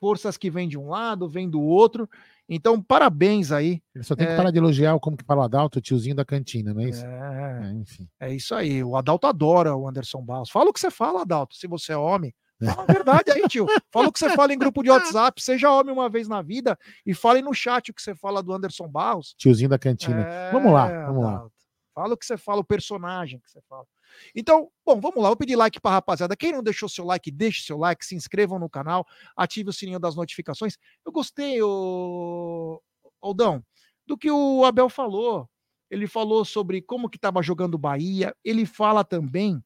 [0.00, 2.08] forças que vêm de um lado, vêm do outro.
[2.48, 3.80] Então, parabéns aí.
[3.94, 5.82] Ele só tem que É, parar de elogiar, o- como que fala o Adalto, o
[5.82, 7.04] tiozinho da cantina, não é isso?
[7.06, 8.08] É, enfim.
[8.20, 8.82] é isso aí.
[8.82, 10.50] O Adalto adora o Anderson Barros.
[10.50, 12.34] Fala o que você fala, Adalto, se você é homem.
[12.62, 13.66] Fala a verdade aí, tio.
[13.90, 15.42] Fala o que você fala em grupo de WhatsApp.
[15.42, 18.52] Seja homem uma vez na vida e fale no chat o que você fala do
[18.52, 19.34] Anderson Barros.
[19.36, 20.26] Tiozinho da cantina.
[20.52, 21.34] vamos lá, É, vamos lá.
[21.34, 21.54] Adalto.
[21.94, 23.86] Fala o que você fala, o personagem que você fala.
[24.34, 25.28] Então, bom, vamos lá.
[25.28, 26.36] Vou pedir like para rapaziada.
[26.36, 30.00] Quem não deixou seu like, deixe seu like, se inscrevam no canal, ative o sininho
[30.00, 30.76] das notificações.
[31.06, 32.80] Eu gostei, o
[33.22, 33.62] Aldão,
[34.06, 35.48] do que o Abel falou.
[35.90, 38.34] Ele falou sobre como que estava jogando o Bahia.
[38.44, 39.62] Ele fala também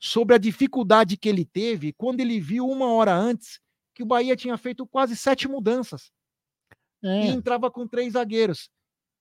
[0.00, 3.60] sobre a dificuldade que ele teve quando ele viu uma hora antes
[3.94, 6.10] que o Bahia tinha feito quase sete mudanças
[7.04, 7.26] É.
[7.26, 8.70] e entrava com três zagueiros.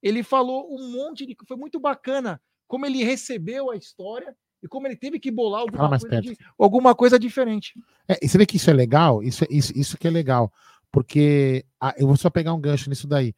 [0.01, 1.35] Ele falou um monte de.
[1.45, 5.89] Foi muito bacana como ele recebeu a história e como ele teve que bolar alguma
[5.99, 7.73] coisa, di- alguma coisa diferente.
[8.07, 9.21] É, e você vê que isso é legal?
[9.21, 10.51] Isso, é- isso, isso que é legal.
[10.91, 13.35] Porque ah, eu vou só pegar um gancho nisso daí.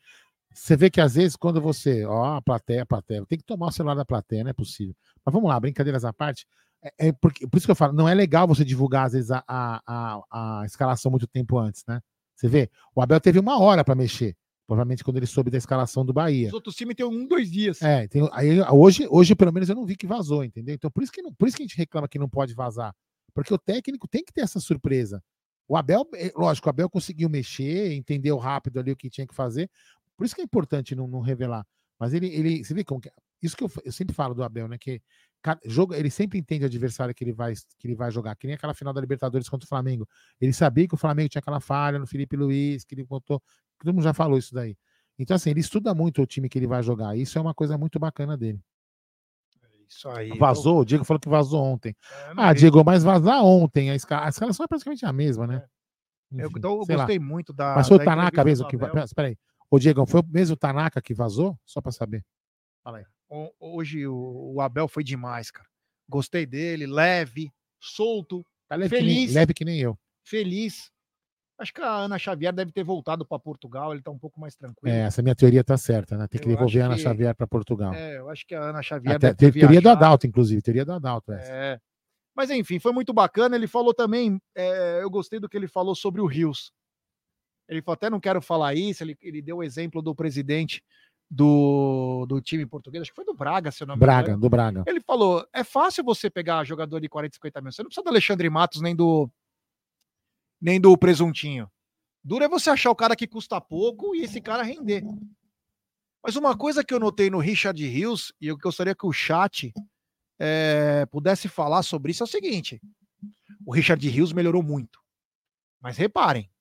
[0.53, 2.05] Você vê que às vezes, quando você.
[2.05, 3.25] Ó, a plateia, a plateia.
[3.25, 4.95] Tem que tomar o celular da plateia, não é possível.
[5.25, 6.45] Mas vamos lá, brincadeiras à parte.
[6.83, 9.31] É, é porque, por isso que eu falo, não é legal você divulgar, às vezes,
[9.31, 12.01] a, a, a, a escalação muito tempo antes, né?
[12.35, 14.35] Você vê, o Abel teve uma hora para mexer.
[14.65, 16.47] Provavelmente quando ele soube da escalação do Bahia.
[16.47, 17.81] Os outros times têm um, dois dias.
[17.81, 20.73] É, tem- aí, hoje, hoje, pelo menos, eu não vi que vazou, entendeu?
[20.73, 22.95] Então, por isso que, não- por isso que a gente reclama que não pode vazar.
[23.33, 25.21] Porque o técnico tem que ter essa surpresa.
[25.67, 29.35] O Abel, é, lógico, o Abel conseguiu mexer, entendeu rápido ali o que tinha que
[29.35, 29.69] fazer.
[30.15, 31.65] Por isso que é importante não, não revelar.
[31.99, 33.09] Mas ele, ele, você vê como que.
[33.09, 33.13] é?
[33.41, 34.77] Isso que eu, eu sempre falo do Abel, né?
[34.77, 35.01] Que
[35.65, 38.35] jogo, ele sempre entende o adversário que ele, vai, que ele vai jogar.
[38.35, 40.07] Que nem aquela final da Libertadores contra o Flamengo.
[40.39, 43.41] Ele sabia que o Flamengo tinha aquela falha no Felipe Luiz, que ele botou.
[43.79, 44.77] Todo mundo já falou isso daí.
[45.17, 47.15] Então, assim, ele estuda muito o time que ele vai jogar.
[47.15, 48.59] Isso é uma coisa muito bacana dele.
[49.87, 50.29] Isso aí.
[50.37, 51.95] Vazou, o Diego falou que vazou ontem.
[52.35, 52.59] não ah, vi.
[52.59, 53.89] Diego, mas vazar ontem.
[53.91, 55.63] A, escala, a escalação é praticamente a mesma, né?
[56.31, 56.95] Eu, Enfim, então, eu lá.
[56.95, 57.75] gostei muito da.
[57.75, 58.77] Mas foi da o Tanaka mesmo que.
[58.77, 59.03] Abel.
[59.03, 59.37] Espera aí.
[59.69, 61.59] Ô, Diego, foi mesmo o Tanaka que vazou?
[61.65, 62.25] Só pra saber.
[62.83, 63.05] Fala aí.
[63.59, 65.67] Hoje o, o Abel foi demais, cara.
[66.09, 69.25] Gostei dele, leve, solto, Tá leve que, feliz.
[69.27, 69.97] nem, leve que nem eu.
[70.25, 70.91] Feliz.
[71.57, 74.55] Acho que a Ana Xavier deve ter voltado para Portugal, ele tá um pouco mais
[74.55, 74.95] tranquilo.
[74.95, 76.27] É, essa minha teoria tá certa, né?
[76.27, 77.93] Tem que Eu devolver a Ana que- Xavier pra Portugal.
[77.93, 80.03] É, eu acho que a Ana Xavier Até, deve ter te- teoria do viajado.
[80.05, 80.61] Adalto, inclusive.
[80.61, 81.31] Teoria do Adalto.
[81.31, 81.51] Essa.
[81.53, 81.79] É.
[82.35, 83.55] Mas enfim, foi muito bacana.
[83.55, 86.71] Ele falou também, é, eu gostei do que ele falou sobre o Rios.
[87.69, 90.83] Ele falou, até não quero falar isso, ele, ele deu o exemplo do presidente
[91.33, 94.49] do, do time português, acho que foi do Braga, se eu não me Braga, do
[94.49, 94.83] Braga.
[94.85, 97.71] Ele falou: é fácil você pegar jogador de 40, 50 mil.
[97.71, 99.31] Você não precisa do Alexandre Matos nem do
[100.59, 101.71] nem do presuntinho.
[102.21, 105.03] Duro é você achar o cara que custa pouco e esse cara render.
[106.21, 109.73] Mas uma coisa que eu notei no Richard Rios, e eu gostaria que o chat
[110.37, 112.81] eh, pudesse falar sobre isso, é o seguinte:
[113.65, 114.99] o Richard Rios melhorou muito.
[115.79, 116.51] Mas reparem,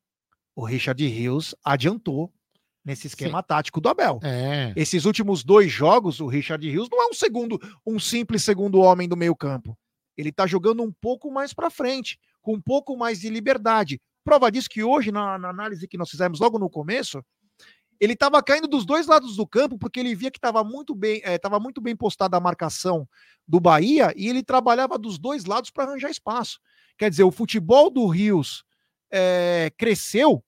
[0.55, 2.33] o Richard Rios adiantou
[2.85, 4.20] nesse esquema tático do Abel.
[4.22, 4.72] É.
[4.76, 9.09] Esses últimos dois jogos, o Richard Rios não é um segundo, um simples segundo homem
[9.09, 9.76] do meio-campo.
[10.16, 14.01] Ele tá jogando um pouco mais para frente, com um pouco mais de liberdade.
[14.24, 17.22] Prova disso que hoje, na, na análise que nós fizemos logo no começo,
[17.99, 21.20] ele estava caindo dos dois lados do campo, porque ele via que estava muito bem,
[21.24, 23.07] estava muito bem postada a marcação
[23.47, 26.59] do Bahia e ele trabalhava dos dois lados para arranjar espaço.
[26.97, 28.64] Quer dizer, o futebol do Rios
[29.11, 30.43] eh, cresceu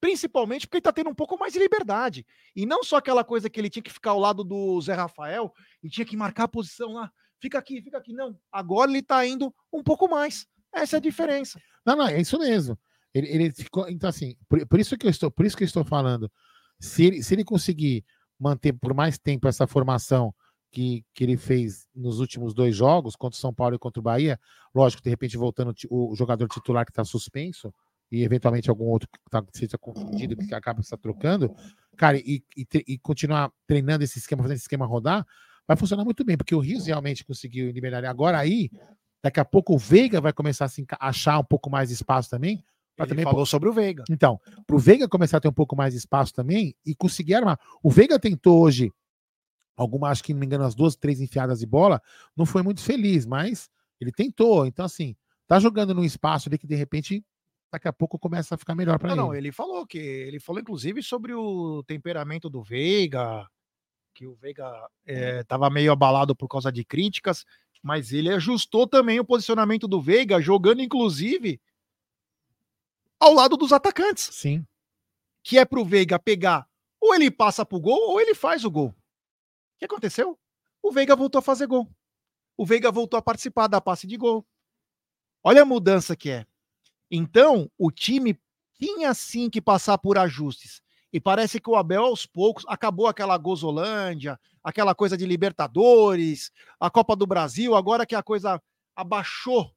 [0.00, 2.26] principalmente porque ele está tendo um pouco mais de liberdade.
[2.54, 5.52] E não só aquela coisa que ele tinha que ficar ao lado do Zé Rafael
[5.82, 8.12] e tinha que marcar a posição lá, fica aqui, fica aqui.
[8.12, 10.46] Não, agora ele está indo um pouco mais.
[10.74, 11.60] Essa é a diferença.
[11.84, 12.78] Não, não, é isso mesmo.
[13.14, 13.88] Ele, ele ficou.
[13.88, 16.30] Então, assim, por, por isso que eu estou, por isso que eu estou falando.
[16.78, 18.04] Se ele, se ele conseguir
[18.38, 20.34] manter por mais tempo essa formação
[20.70, 24.02] que, que ele fez nos últimos dois jogos, contra o São Paulo e contra o
[24.02, 24.38] Bahia,
[24.74, 27.72] lógico, de repente voltando ti- o jogador titular que está suspenso,
[28.10, 31.54] e eventualmente algum outro que tá, seja confundido, que acaba se trocando,
[31.96, 35.26] cara, e, e, e continuar treinando esse esquema, fazendo esse esquema rodar,
[35.66, 38.04] vai funcionar muito bem, porque o Rios realmente conseguiu liberar.
[38.04, 38.70] Agora aí,
[39.22, 42.30] daqui a pouco o Veiga vai começar a se achar um pouco mais de espaço
[42.30, 42.64] também.
[42.98, 44.04] Ele também falou sobre o Veiga.
[44.08, 47.34] Então, para o Veiga começar a ter um pouco mais de espaço também e conseguir
[47.34, 47.58] armar.
[47.82, 48.90] O Veiga tentou hoje,
[49.76, 52.00] alguma, acho que não me engano, as duas, três enfiadas de bola,
[52.34, 53.68] não foi muito feliz, mas
[54.00, 54.64] ele tentou.
[54.64, 55.14] Então, assim,
[55.46, 57.22] tá jogando num espaço ali que de repente
[57.70, 59.20] daqui a pouco começa a ficar melhor para ele.
[59.20, 63.46] não, ele falou que ele falou inclusive sobre o temperamento do Veiga,
[64.14, 67.44] que o Veiga estava meio abalado por causa de críticas,
[67.82, 71.60] Mas ele ajustou também o posicionamento do Veiga, jogando inclusive
[73.20, 74.28] ao lado dos atacantes.
[74.32, 74.66] Sim.
[75.42, 76.68] Que é pro Veiga pegar,
[77.00, 78.88] ou ele passa pro gol, ou ele faz o gol.
[78.88, 80.38] O que aconteceu?
[80.82, 81.88] O Veiga voltou a fazer gol.
[82.56, 84.44] O Veiga voltou a participar da passe de gol.
[85.44, 86.46] Olha a mudança que é.
[87.10, 88.38] Então, o time
[88.78, 90.82] tinha sim que passar por ajustes.
[91.12, 96.90] E parece que o Abel, aos poucos, acabou aquela Gozolândia, aquela coisa de Libertadores, a
[96.90, 98.60] Copa do Brasil, agora que a coisa
[98.94, 99.70] abaixou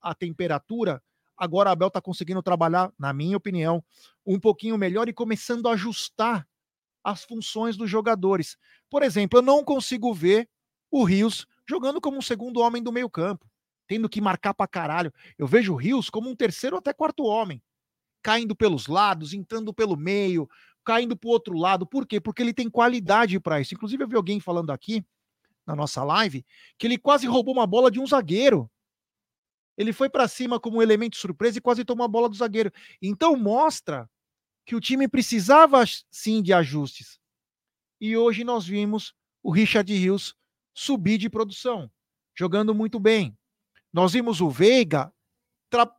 [0.00, 1.02] a temperatura,
[1.36, 3.84] agora o Abel está conseguindo trabalhar, na minha opinião,
[4.24, 6.46] um pouquinho melhor e começando a ajustar
[7.04, 8.56] as funções dos jogadores.
[8.88, 10.48] Por exemplo, eu não consigo ver
[10.90, 13.46] o Rios jogando como um segundo homem do meio-campo,
[13.92, 15.12] tendo que marcar pra caralho.
[15.36, 17.62] Eu vejo o Rios como um terceiro até quarto homem,
[18.22, 20.48] caindo pelos lados, entrando pelo meio,
[20.82, 21.86] caindo pro outro lado.
[21.86, 22.18] Por quê?
[22.18, 23.74] Porque ele tem qualidade para isso.
[23.74, 25.04] Inclusive, eu vi alguém falando aqui
[25.66, 26.42] na nossa live
[26.78, 28.70] que ele quase roubou uma bola de um zagueiro.
[29.76, 32.72] Ele foi para cima como um elemento surpresa e quase tomou a bola do zagueiro.
[33.02, 34.08] Então mostra
[34.64, 37.20] que o time precisava sim de ajustes.
[38.00, 40.34] E hoje nós vimos o Richard Rios
[40.72, 41.90] subir de produção,
[42.34, 43.36] jogando muito bem.
[43.92, 45.12] Nós vimos o Veiga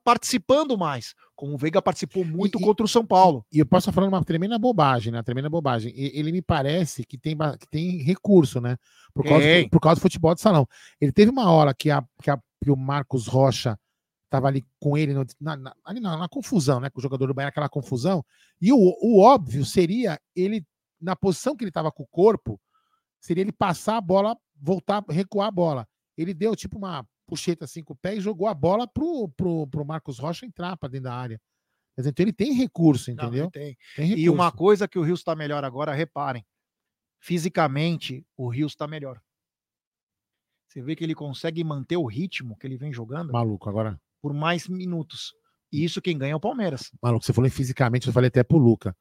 [0.04, 3.44] participando mais, como o Veiga participou muito E- contra o São Paulo.
[3.52, 5.24] E eu posso estar falando uma tremenda bobagem, né?
[5.24, 5.92] Tremenda bobagem.
[5.96, 8.78] E- Ele me parece que tem, que tem recurso, né?
[9.14, 10.68] Por causa, do, por causa do futebol de salão.
[11.02, 13.78] Ele teve uma hora que, a, que, a- que o Marcos Rocha
[14.26, 16.90] estava ali com ele no- na, na- ali na, na confusão, né?
[16.92, 18.24] Com o jogador do Bahia, aquela confusão.
[18.62, 20.64] E o, o óbvio seria ele,
[21.02, 22.60] na posição que ele estava com o corpo,
[23.20, 25.88] seria ele passar a bola, voltar, recuar a bola.
[26.16, 29.68] Ele deu tipo uma puxeta assim com o pé e jogou a bola pro, pro,
[29.68, 31.42] pro Marcos Rocha entrar para dentro da área.
[31.98, 33.44] Então ele tem recurso, Não, entendeu?
[33.46, 33.78] ele tem.
[33.96, 34.58] Tem E uma recurso.
[34.58, 36.44] coisa que o Rios está melhor agora, reparem.
[37.20, 39.22] Fisicamente, o Rios está melhor.
[40.68, 44.00] Você vê que ele consegue manter o ritmo que ele vem jogando Maluco, agora.
[44.22, 45.34] por mais minutos.
[45.72, 46.92] E isso quem ganha é o Palmeiras.
[47.02, 48.96] Maluco, você falou em fisicamente, eu falei até pro Luca.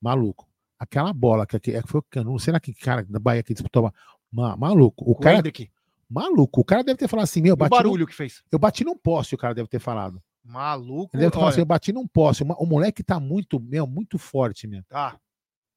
[0.00, 0.48] Maluco.
[0.78, 3.92] Aquela bola que, que, que foi o Canu, será que cara da Bahia que disputou?
[4.32, 5.04] Ma, maluco.
[5.04, 5.36] O o cara.
[5.38, 5.70] Hendrick.
[6.08, 6.60] Maluco.
[6.60, 8.42] O cara deve ter falado assim: meu, E o bati barulho num- que fez.
[8.50, 10.22] eu bati num poste, o cara deve ter falado.
[10.44, 11.10] Maluco.
[11.14, 12.42] Ele deve ter falado assim: eu bati num poste.
[12.42, 14.82] O moleque tá muito, meu, muito forte, meu.
[14.88, 15.18] tá,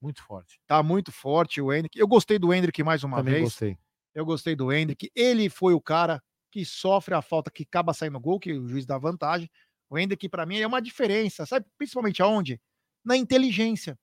[0.01, 0.59] Muito forte.
[0.65, 1.99] tá muito forte o Hendrick.
[1.99, 3.43] Eu gostei do Hendrick mais uma Também vez.
[3.45, 3.77] gostei.
[4.15, 5.09] Eu gostei do Hendrick.
[5.15, 6.21] Ele foi o cara
[6.51, 9.49] que sofre a falta que acaba saindo gol, que o juiz dá vantagem.
[9.89, 11.45] O Hendrick, para mim, é uma diferença.
[11.45, 12.59] Sabe principalmente aonde?
[13.05, 13.97] Na inteligência.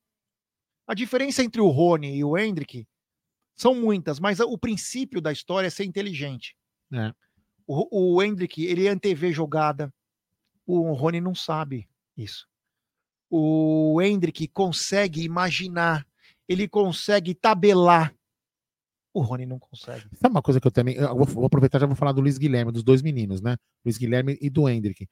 [0.87, 2.87] A diferença entre o Rony e o Hendrick
[3.59, 6.57] são muitas, mas o princípio da história é ser inteligente.
[6.93, 7.13] É.
[7.67, 9.93] O, o Hendrick, ele antevê jogada.
[10.65, 12.47] O Rony não sabe isso.
[13.29, 16.07] O Hendrick consegue imaginar,
[16.49, 18.15] ele consegue tabelar.
[19.13, 20.07] O Rony não consegue.
[20.15, 20.95] Sabe uma coisa que eu também.
[20.95, 23.57] Eu vou, aproveitar já vou falar do Luiz Guilherme, dos dois meninos, né?
[23.85, 25.09] Luiz Guilherme e do Hendrick.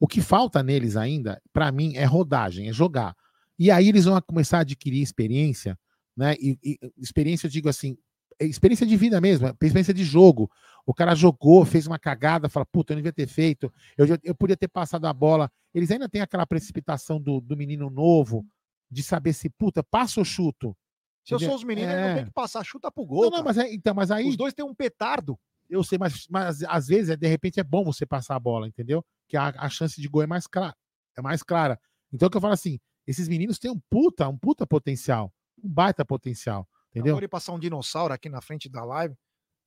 [0.00, 3.14] O que falta neles ainda, pra mim, é rodagem, é jogar.
[3.58, 5.78] E aí eles vão começar a adquirir experiência,
[6.20, 6.34] né?
[6.38, 7.96] E, e experiência, eu digo assim,
[8.38, 10.50] é experiência de vida mesmo, é experiência de jogo.
[10.84, 14.34] O cara jogou, fez uma cagada, fala, puta, eu não devia ter feito, eu, eu
[14.34, 15.50] podia ter passado a bola.
[15.74, 18.46] Eles ainda têm aquela precipitação do, do menino novo,
[18.90, 20.76] de saber se, puta, passa ou chuto.
[21.24, 22.08] Se eu sou os meninos, É.
[22.08, 23.30] não tem que passar, chuta pro gol.
[23.30, 24.28] Não, não, mas, é- então, mas aí.
[24.28, 25.38] Os dois têm um petardo.
[25.68, 28.68] Eu sei, mas, mas às vezes, é, de repente, é bom você passar a bola,
[28.68, 29.02] entendeu?
[29.26, 30.74] Que a, a chance de gol é mais clara.
[31.16, 31.78] É mais clara.
[32.12, 35.32] Então, o que eu falo assim, esses meninos têm um puta, um puta potencial.
[35.62, 36.68] Um baita potencial.
[36.90, 37.18] Entendeu?
[37.20, 39.14] De passar um dinossauro aqui na frente da live.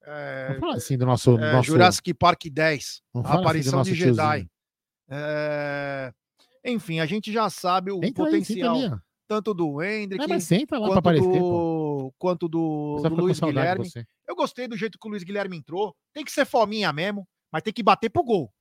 [0.06, 1.38] É, Não fala assim do nosso.
[1.38, 3.02] é, nosso Jurassic Park 10.
[3.14, 4.50] Não a assim aparição nosso de Jedi.
[5.10, 6.14] É,
[6.66, 8.98] Enfim, a gente já sabe o aí, senta potencial ó.
[9.28, 10.26] tanto do Hendrick
[10.68, 13.90] quanto, aparecer, do, quanto do, do Luiz Guilherme.
[14.28, 15.96] Eu gostei do jeito que o Luiz Guilherme entrou.
[16.14, 18.54] Tem que ser fominha mesmo, mas tem que bater pro gol.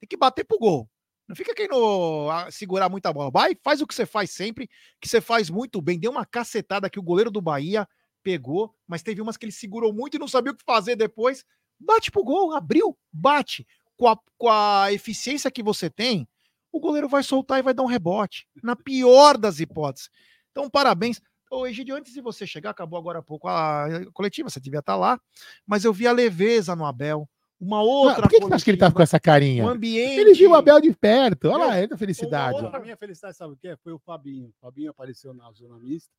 [0.00, 0.88] Tem que bater pro gol.
[1.28, 3.30] Não fica querendo ah, segurar muita bola.
[3.30, 4.68] Vai, faz o que você faz sempre,
[5.00, 5.98] que você faz muito bem.
[5.98, 7.86] Deu uma cacetada que o goleiro do Bahia
[8.22, 11.44] pegou, mas teve umas que ele segurou muito e não sabia o que fazer depois.
[11.78, 13.66] Bate pro gol, abriu, bate.
[13.96, 16.28] Com a, com a eficiência que você tem,
[16.70, 18.46] o goleiro vai soltar e vai dar um rebote.
[18.62, 20.10] Na pior das hipóteses.
[20.50, 21.20] Então, parabéns.
[21.50, 24.96] Ô, Egidio, antes de você chegar, acabou agora há pouco a coletiva, você devia estar
[24.96, 25.20] lá,
[25.64, 27.28] mas eu vi a leveza no Abel.
[27.58, 28.22] Uma outra.
[28.22, 29.64] Por que, que você acha que ele tá com essa carinha?
[29.64, 30.20] Um ambiente.
[30.20, 31.48] Ele viu o Abel de perto.
[31.48, 32.58] Olha lá, da felicidade.
[32.64, 33.76] A minha felicidade, sabe o que é?
[33.76, 34.48] Foi o Fabinho.
[34.48, 36.12] O Fabinho apareceu na zona mista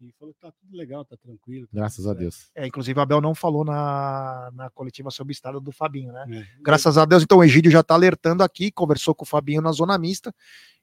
[0.00, 1.66] e falou que tá tudo legal, tá tranquilo.
[1.66, 2.14] tá Graças tudo a.
[2.14, 2.50] Deus.
[2.54, 6.26] É, inclusive, o Abel não falou na, na coletiva sobre o estado do Fabinho, né?
[6.30, 6.62] É.
[6.62, 9.72] Graças a Deus, então o Egídio já tá alertando aqui, conversou com o Fabinho na
[9.72, 10.34] zona mista,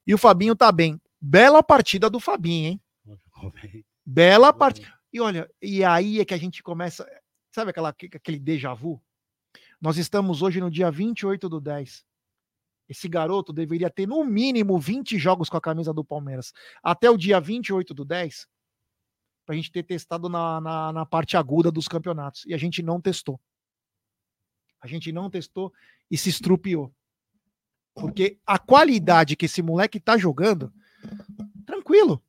[0.06, 1.00] e o Fabinho tá bem.
[1.20, 2.80] Bela partida do Fabinho, hein?
[4.04, 4.92] Bela partida.
[5.12, 7.06] E olha, e aí é que a gente começa.
[7.54, 9.00] Sabe aquela, aquele déjà vu?
[9.80, 12.04] Nós estamos hoje no dia 28 do 10.
[12.88, 16.52] Esse garoto deveria ter no mínimo 20 jogos com a camisa do Palmeiras.
[16.82, 18.46] Até o dia 28 do 10,
[19.46, 22.44] para a gente ter testado na, na, na parte aguda dos campeonatos.
[22.46, 23.40] E a gente não testou.
[24.80, 25.72] A gente não testou
[26.10, 26.94] e se estrupiou.
[27.94, 30.72] Porque a qualidade que esse moleque tá jogando,
[31.64, 32.22] tranquilo.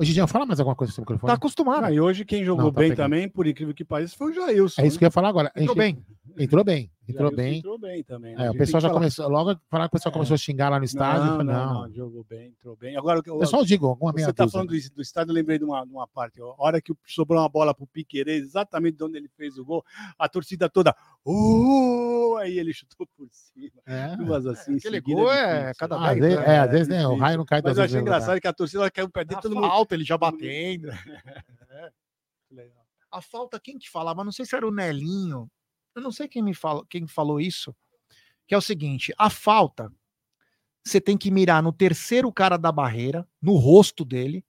[0.00, 1.30] Hoje em dia, fala mais alguma coisa sobre o microfone.
[1.30, 1.84] Tá acostumado.
[1.84, 3.04] Ah, e hoje quem jogou Não, tá bem pegando.
[3.04, 4.80] também, por incrível que pareça, foi o Jailson.
[4.80, 5.52] É isso que eu ia falar agora.
[5.54, 6.02] Entrou bem.
[6.38, 6.90] Entrou bem.
[7.10, 7.58] Entrou bem.
[7.58, 8.34] Entrou bem também.
[8.34, 8.46] né?
[8.46, 9.00] É, o pessoal já falar.
[9.00, 11.22] começou, logo falar que o pessoal começou a xingar lá no estádio.
[11.22, 11.82] eu Não, falei, não, não.
[11.88, 12.96] não, jogou bem, entrou bem.
[12.96, 15.58] Agora, o que eu- Pessoal, digo, alguma Você está falando do, do estádio, eu lembrei
[15.58, 16.40] de uma, de uma parte.
[16.40, 16.50] ó.
[16.58, 19.84] A hora que sobrou uma bola pro Piquerez, exatamente de onde ele fez o gol,
[20.18, 20.94] a torcida toda.
[21.26, 22.36] Uh!
[22.38, 23.82] Aí ele chutou por cima.
[23.86, 24.16] É.
[24.16, 24.76] Duas assim.
[24.76, 25.74] Aquele seguida, gol é difícil.
[25.78, 26.44] cada Ah, vezes- né?
[26.54, 28.90] é, às vezes, né, o raio não cai Mas eu achei engraçado que a torcida
[28.90, 29.66] caiu A todo mundo.
[29.66, 30.88] falta, ele já batendo.
[31.72, 31.90] É.
[32.50, 32.84] Legal.
[33.12, 34.24] A falta, quem que falava?
[34.24, 35.48] Não sei se era o Nelinho.
[36.00, 37.76] Eu não sei quem me falou, quem falou isso.
[38.46, 39.92] Que é o seguinte: a falta,
[40.82, 44.42] você tem que mirar no terceiro cara da barreira, no rosto dele,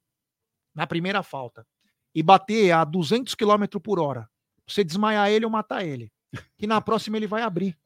[0.74, 1.66] na primeira falta,
[2.14, 4.28] e bater a 200 km por hora.
[4.66, 6.10] Você desmaiar ele ou matar ele.
[6.56, 7.78] Que na próxima ele vai abrir.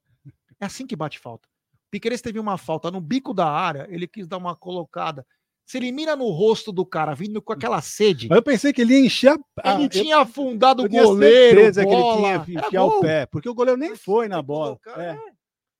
[0.61, 1.49] É assim que bate falta.
[1.91, 5.27] Piqueires teve uma falta no bico da área, ele quis dar uma colocada.
[5.67, 8.29] Se ele mira no rosto do cara, vindo com aquela sede.
[8.31, 9.75] Eu pensei que ele ia encher a.
[9.75, 11.57] Ele eu- tinha afundado o goleiro.
[11.61, 12.17] certeza que ele bola.
[12.17, 14.79] tinha Era enfiar o pé, porque o goleiro nem foi na bola.
[14.97, 15.17] É.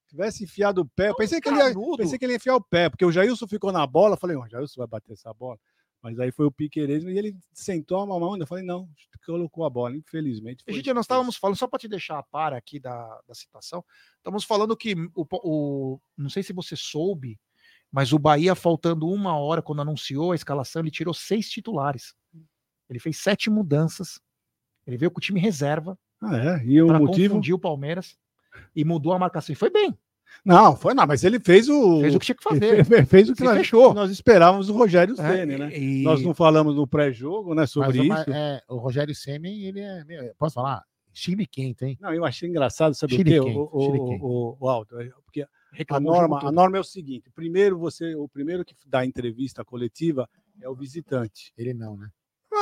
[0.09, 2.61] Tivesse enfiado o pé, eu pensei que, ele ia, pensei que ele ia enfiar o
[2.61, 5.59] pé, porque o Jailson ficou na bola, falei, o Jailson vai bater essa bola.
[6.03, 8.89] Mas aí foi o Piqueires e ele sentou a mão, eu falei, não,
[9.25, 10.63] colocou a bola, infelizmente.
[10.65, 13.85] foi Gente, nós estávamos falando, só para te deixar a par aqui da, da citação,
[14.19, 17.37] estamos falando que o, o- Não sei se você soube,
[17.97, 22.15] mas o Bahia, faltando uma hora, quando anunciou a escalação, ele tirou seis titulares.
[22.91, 24.21] Ele fez sete mudanças.
[24.87, 25.99] Ele veio com o time reserva.
[26.23, 26.63] Ah, é?
[26.67, 27.31] E o motivo?
[27.31, 28.15] confundir o Palmeiras.
[28.75, 29.55] E mudou a marcação.
[29.55, 29.97] E foi bem.
[30.45, 32.01] Não, foi não, mas ele fez o.
[32.03, 32.85] Fez o que tinha que fazer.
[32.85, 33.95] fe- Fez o que nós, fechou.
[33.95, 35.71] nós esperávamos do Rogério É, Ceni, né?
[35.79, 38.31] e- Nós não falamos no pré-jogo, né, sobre Mas, isso.
[38.31, 40.05] é, o Rogério Semi, ele é.
[40.05, 40.85] meu, posso falar?
[41.15, 41.97] Chile quente, hein?
[41.99, 44.95] Não, eu achei engraçado, sabe o Chile quê, quente, o, o, o, o Aldo?
[45.25, 45.47] Porque
[45.89, 49.65] a o norma, a norma é o seguinte: primeiro você, o primeiro que dá entrevista
[49.65, 50.29] coletiva
[50.61, 51.53] é o visitante.
[51.57, 52.09] Ele não, né?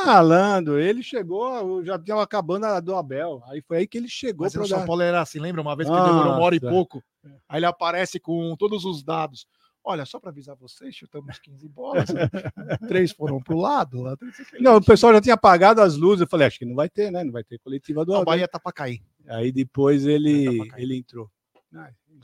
[0.03, 3.43] Falando, ele chegou, já tinha acabando a do Abel.
[3.47, 5.77] Aí foi aí que ele chegou Mas para o São Paulo era assim, lembra uma
[5.77, 7.03] vez que demorou uma hora e pouco?
[7.49, 9.47] Aí ele aparece com todos os dados.
[9.87, 12.07] Olha, só para avisar vocês, chutamos 15 bolas,
[12.89, 14.07] três foram pro lado.
[14.09, 16.23] a três- Não, o pessoal já tinha apagado as luzes.
[16.23, 17.23] Eu falei, acho que não vai ter, né?
[17.23, 18.25] Não vai ter coletiva do O Abel.
[18.25, 19.03] Bahia tá para cair.
[19.29, 21.31] Aí depois ele, ele entrou.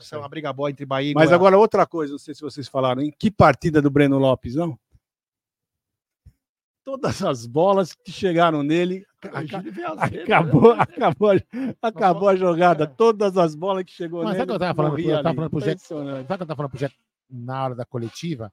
[0.01, 1.33] Isso é uma briga boa entre Bahia e Mas Goiás.
[1.33, 4.77] agora outra coisa, não sei se vocês falaram, em que partida do Breno Lopes, não?
[6.83, 10.23] Todas as bolas que chegaram nele, aca- né?
[10.23, 11.29] acabou, acabou,
[11.81, 12.87] acabou a jogada.
[12.87, 14.39] Todas as bolas que chegou Mas nele.
[14.39, 14.99] sabe o que eu tava falando?
[14.99, 16.23] Eu tava falando pro Jet, sabe Impressionante.
[16.23, 16.89] o que eu tava falando pro
[17.29, 18.51] na hora da coletiva?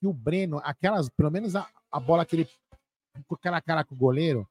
[0.00, 2.48] Que o Breno, aquelas, pelo menos a, a bola que ele.
[3.28, 4.44] Com aquela cara com o goleiro,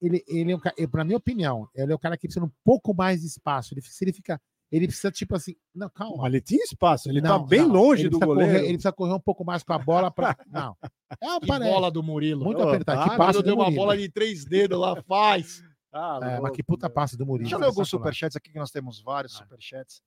[0.00, 2.50] ele, ele é um cara, pra minha opinião, ele é o cara que precisa de
[2.50, 3.74] um pouco mais de espaço.
[3.74, 4.40] Ele, se ele fica.
[4.70, 5.54] Ele precisa, tipo assim.
[5.74, 6.16] Não, calma.
[6.18, 8.52] Mas ele tinha espaço, ele tá Não, bem não, longe do goleiro.
[8.52, 10.36] correr- ele precisa correr um pouco mais com a bola para.
[10.46, 10.76] Não.
[11.20, 11.70] É uma parede.
[11.70, 12.44] bola do Murilo.
[12.44, 13.00] Muito apertado.
[13.00, 13.82] para, Que passe eu dei do uma Murilo.
[13.82, 15.62] bola de três dedos lá, faz.
[15.90, 17.44] Ah, É, mas que puta passe do Murilo.
[17.44, 20.02] Deixa eu ler alguns superchats aqui, que nós temos vários superchats.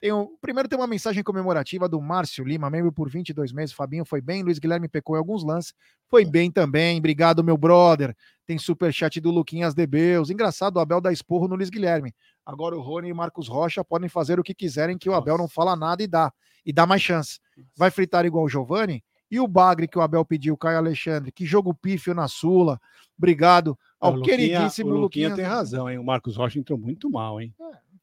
[0.00, 3.74] Tem um, primeiro tem uma mensagem comemorativa do Márcio Lima, membro por 22 meses.
[3.74, 5.74] Fabinho foi bem, Luiz Guilherme pecou em alguns lances.
[6.08, 8.14] Foi bem também, obrigado, meu brother.
[8.46, 10.30] Tem superchat do Luquinhas Debeus.
[10.30, 12.14] Engraçado, o Abel dá esporro no Luiz Guilherme.
[12.46, 15.48] Agora o Rony e Marcos Rocha podem fazer o que quiserem, que o Abel não
[15.48, 16.32] fala nada e dá.
[16.64, 17.40] E dá mais chance.
[17.76, 19.02] Vai fritar igual o Giovani?
[19.30, 21.30] E o Bagre que o Abel pediu, Caio Alexandre?
[21.32, 22.80] Que jogo pífio na Sula.
[23.18, 25.36] Obrigado ao O Luquinha- queridíssimo o Luquinha Luquinhas.
[25.36, 25.98] tem razão, hein?
[25.98, 27.52] O Marcos Rocha entrou muito mal, hein?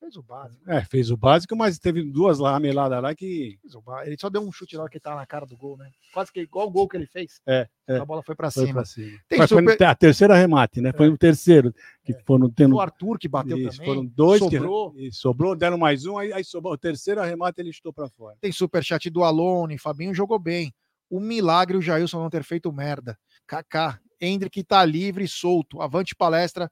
[0.06, 0.72] Fez o básico.
[0.72, 3.58] É, fez o básico, mas teve duas rameladas lá que.
[4.06, 5.89] Ele só deu um chute lá que tá na cara do gol, né?
[6.14, 7.41] Quase que igual o gol que ele fez.
[7.47, 7.97] É, é.
[7.97, 8.74] A bola foi pra Foi cima.
[8.76, 9.18] pra cima.
[9.36, 10.93] Foi super- no- a terceira remate, né?
[10.93, 11.74] Foi o terceiro.
[12.03, 12.76] Que foram tendo.
[12.76, 13.86] O Arthur que bateu Isso, também.
[13.88, 14.91] Foram dois Sobrou.
[14.91, 15.08] que.
[15.08, 16.74] e sobrou, deram mais um, aí, aí sobrou.
[16.74, 18.38] O terceiro remate ele chutou pra fora.
[18.39, 20.72] Tem superchat do Alone, Fabinho jogou bem.
[21.10, 23.18] O milagre o Jailson não ter feito merda.
[23.47, 25.82] Kaká, Hendrick tá livre e solto.
[25.82, 26.70] Avante palestra.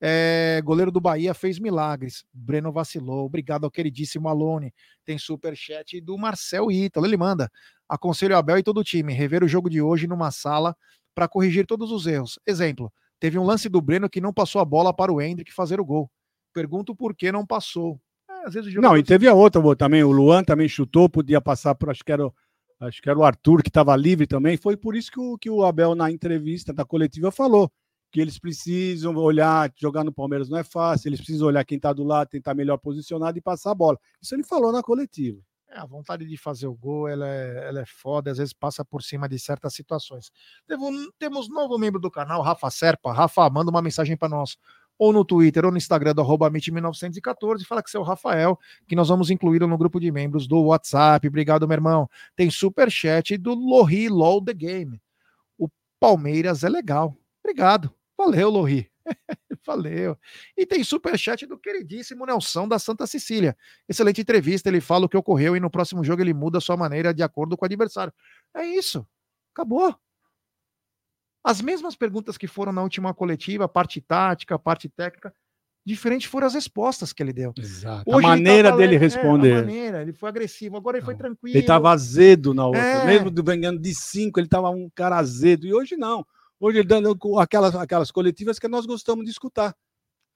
[0.00, 2.24] É, goleiro do Bahia fez milagres.
[2.32, 3.24] Breno vacilou.
[3.24, 4.72] Obrigado ao queridíssimo Alone.
[5.04, 7.06] Tem superchat do Marcel Ítalo.
[7.06, 7.50] Ele manda.
[7.88, 10.76] Aconselho o Abel e todo o time rever o jogo de hoje numa sala
[11.14, 12.38] para corrigir todos os erros.
[12.46, 15.80] Exemplo: teve um lance do Breno que não passou a bola para o Hendrick fazer
[15.80, 16.10] o gol.
[16.52, 18.00] Pergunto por que não passou.
[18.28, 20.02] É, às vezes o Não, e teve a outra também.
[20.02, 21.90] O Luan também chutou, podia passar por.
[21.90, 22.34] Acho que era, o-
[22.80, 24.56] acho que era o Arthur que estava livre também.
[24.56, 27.70] Foi por isso que o, que o Abel, na entrevista da coletiva, falou
[28.16, 31.92] que eles precisam olhar, jogar no Palmeiras não é fácil, eles precisam olhar quem está
[31.92, 34.00] do lado, tentar melhor posicionado e passar a bola.
[34.22, 35.38] Isso ele falou na coletiva.
[35.68, 38.82] É, a vontade de fazer o gol, ela é, ela é foda, às vezes passa
[38.82, 40.32] por cima de certas situações.
[41.18, 43.12] Temos novo membro do canal, Rafa Serpa.
[43.12, 44.56] Rafa, manda uma mensagem para nós,
[44.98, 48.58] ou no Twitter, ou no Instagram do arroba Amit1914, fala que você é Rafael,
[48.88, 51.28] que nós vamos incluí-lo no grupo de membros do WhatsApp.
[51.28, 52.08] Obrigado, meu irmão.
[52.34, 55.02] Tem superchat do Lohri LOL The Game.
[55.58, 55.68] O
[56.00, 57.14] Palmeiras é legal.
[57.44, 57.94] Obrigado.
[58.16, 58.90] Valeu, Lohri.
[59.66, 60.16] Valeu.
[60.56, 63.56] E tem superchat do queridíssimo Nelson da Santa Cecília.
[63.88, 64.68] Excelente entrevista.
[64.68, 67.22] Ele fala o que ocorreu e no próximo jogo ele muda a sua maneira de
[67.22, 68.12] acordo com o adversário.
[68.54, 69.06] É isso.
[69.54, 69.94] Acabou.
[71.44, 75.32] As mesmas perguntas que foram na última coletiva, parte tática, parte técnica,
[75.84, 77.52] diferente foram as respostas que ele deu.
[77.56, 78.02] Exato.
[78.06, 79.52] Hoje a ele maneira tava dele le- é, responder.
[79.52, 80.76] a maneira, ele foi agressivo.
[80.76, 81.54] Agora ele foi tranquilo.
[81.56, 82.80] Ele estava azedo na outra.
[82.82, 83.06] É.
[83.06, 85.66] Mesmo do ganhando de cinco, ele estava um cara azedo.
[85.66, 86.26] E hoje não.
[86.58, 89.76] Hoje ele dando aquelas, aquelas coletivas que nós gostamos de escutar.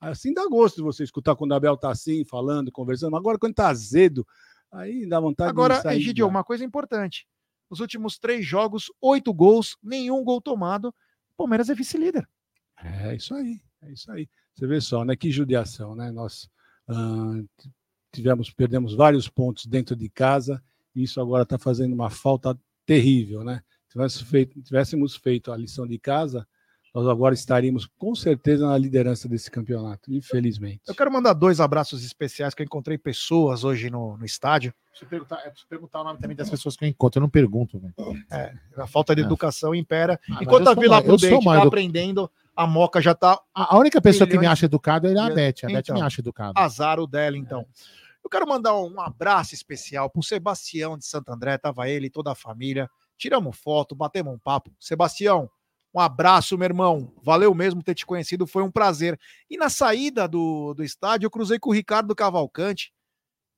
[0.00, 3.16] Assim dá gosto de você escutar quando o Abel tá assim, falando, conversando.
[3.16, 4.26] Agora, quando tá azedo,
[4.72, 5.98] aí dá vontade Agora, de sair.
[5.98, 7.26] Egidio, uma coisa importante.
[7.70, 10.94] Nos últimos três jogos, oito gols, nenhum gol tomado.
[11.36, 12.28] Palmeiras é vice-líder.
[12.82, 14.28] É isso aí, é isso aí.
[14.54, 15.14] Você vê só, né?
[15.14, 16.10] Que judiação, né?
[16.10, 16.50] Nós
[16.88, 17.42] ah,
[18.12, 20.62] tivemos, perdemos vários pontos dentro de casa,
[20.94, 23.62] e isso agora está fazendo uma falta terrível, né?
[23.90, 26.46] Tivesse feito, tivéssemos feito a lição de casa,
[26.94, 30.80] nós agora estaríamos com certeza na liderança desse campeonato, infelizmente.
[30.86, 34.72] Eu quero mandar dois abraços especiais, que eu encontrei pessoas hoje no, no estádio.
[34.90, 37.18] Deixa eu perguntar, é, preciso perguntar o nome também das pessoas que eu encontro.
[37.18, 37.94] Eu não pergunto, velho.
[38.30, 39.24] É, a falta de É.
[39.24, 40.18] educação impera.
[40.30, 43.40] Ah, Enquanto eu a Vila mal- eu sou Prudente está aprendendo, a Moca já está.
[43.54, 45.64] A a única pessoa que me milhões- acha educado é a Beth.
[45.64, 46.52] A Beth Então, me acha educado.
[46.56, 47.64] Azar o dela, então.
[48.22, 52.30] Eu quero mandar um abraço especial pro Sebastião de Santo André, tava ele e toda
[52.32, 52.90] a família.
[53.20, 54.74] Tiramos foto, batemos um papo.
[54.80, 55.50] Sebastião,
[55.94, 57.14] um abraço, meu irmão.
[57.22, 59.20] Valeu mesmo ter te conhecido, foi um prazer.
[59.50, 62.94] E na saída do, do estádio, eu cruzei com o Ricardo Cavalcante.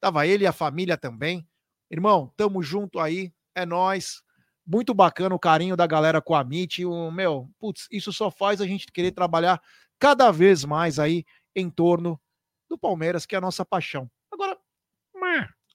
[0.00, 1.48] Tava ele e a família também.
[1.88, 4.20] Irmão, tamo junto aí, é nós.
[4.66, 6.84] Muito bacana o carinho da galera com a MIT.
[6.84, 9.62] O, meu, putz, isso só faz a gente querer trabalhar
[9.96, 12.20] cada vez mais aí em torno
[12.68, 14.10] do Palmeiras, que é a nossa paixão.
[14.32, 14.58] Agora,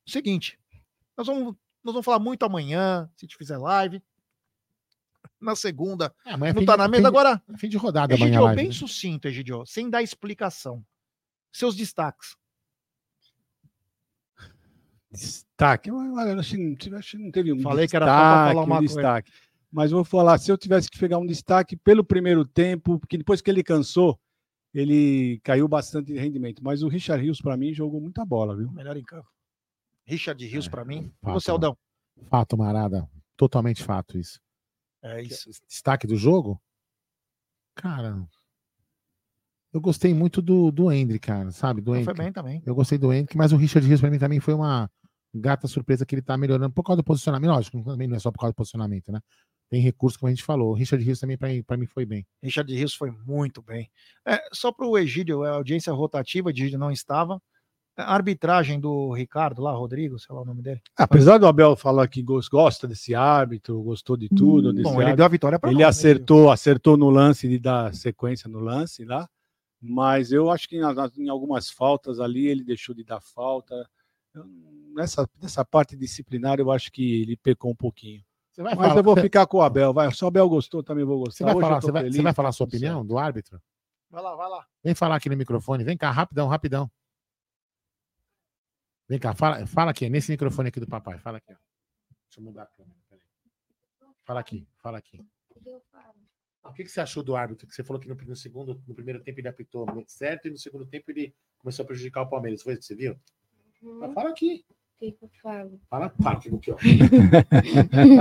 [0.06, 0.60] seguinte,
[1.16, 1.56] nós vamos,
[1.88, 4.02] nós vamos falar muito amanhã, se te fizer live.
[5.40, 7.08] Na segunda, amanhã é não fim tá de- na mesa.
[7.08, 8.74] Agora, é fim de rodada amanhã Egidio, a live, bem né?
[8.74, 10.84] sucinto, Egidio, sem dar explicação.
[11.52, 12.36] Seus destaques.
[15.12, 15.90] Destaque.
[15.90, 18.34] Eu, eu acho que não- acho que não teve um Falei que era destaque, só
[18.36, 18.94] pra falar um uma coisa.
[18.94, 19.32] destaque.
[19.72, 23.42] Mas vou falar, se eu tivesse que pegar um destaque pelo primeiro tempo, porque depois
[23.42, 24.20] que ele cansou,
[24.74, 26.64] ele caiu bastante de rendimento.
[26.64, 28.72] Mas o Richard Rios, para mim, jogou muita bola, viu?
[28.72, 29.28] Melhor em campo.
[30.08, 31.14] Richard Rios pra mim.
[31.22, 31.78] E fato, você, Aldão?
[32.30, 33.08] Fato, Marada.
[33.36, 34.40] Totalmente fato isso.
[35.04, 35.50] É isso.
[35.68, 36.60] Destaque do jogo?
[37.76, 38.28] Cara,
[39.74, 41.82] eu gostei muito do, do Hendrick, cara, sabe?
[41.82, 42.18] Do Foi Hendrick.
[42.18, 42.64] bem também.
[42.66, 44.90] Eu gostei do Hendrick, mas o Richard Rios pra mim também foi uma
[45.34, 47.52] grata surpresa que ele tá melhorando por causa do posicionamento.
[47.52, 49.20] Lógico, também não é só por causa do posicionamento, né?
[49.70, 50.72] Tem recurso, como a gente falou.
[50.72, 52.26] O Richard Rios também pra mim, mim foi bem.
[52.42, 53.92] Richard Rios foi muito bem.
[54.26, 57.42] É, só para o Egídio, a audiência rotativa, Egídio não estava.
[57.98, 60.80] A arbitragem do Ricardo lá, Rodrigo, sei lá o nome dele.
[60.96, 64.72] Apesar do Abel falar que gos- gosta desse árbitro, gostou de tudo.
[64.72, 67.48] desse Bom, ele árbitro, deu a vitória pra Ele nós, né, acertou, acertou no lance
[67.50, 69.28] de dar sequência no lance lá.
[69.82, 70.82] Mas eu acho que em,
[71.24, 73.74] em algumas faltas ali ele deixou de dar falta.
[74.34, 74.46] Eu-
[74.96, 78.22] nessa, nessa parte disciplinar eu acho que ele pecou um pouquinho.
[78.52, 79.92] Você vai Mas falar- eu vou você- ficar com o Abel.
[79.94, 80.12] Vai.
[80.12, 81.46] Se o Abel gostou, também vou Você gostar.
[81.46, 83.60] vai, Hoje eu falar, você, vai, você vai falar a sua opinião do árbitro?
[84.10, 84.66] Vai lá, vai lá.
[84.84, 85.84] Vem falar aqui no microfone.
[85.84, 86.90] Vem cá, rapidão, rapidão.
[89.10, 91.18] Vem cá, fala, fala aqui, nesse microfone aqui do papai.
[91.20, 91.56] Fala aqui, ó.
[92.26, 92.98] Deixa eu mudar a câmera.
[93.10, 93.24] peraí.
[94.26, 95.26] Fala aqui, fala aqui.
[96.64, 97.66] O que, que você achou do árbitro?
[97.66, 100.52] Que você falou que no, no segundo, no primeiro tempo ele apitou muito certo e
[100.52, 102.62] no segundo tempo ele começou a prejudicar o Palmeiras.
[102.62, 103.18] Foi isso que você viu?
[103.82, 104.66] Mas fala aqui.
[104.70, 105.80] O que, que eu falo?
[105.90, 106.78] Fala, fala aqui, aqui ó.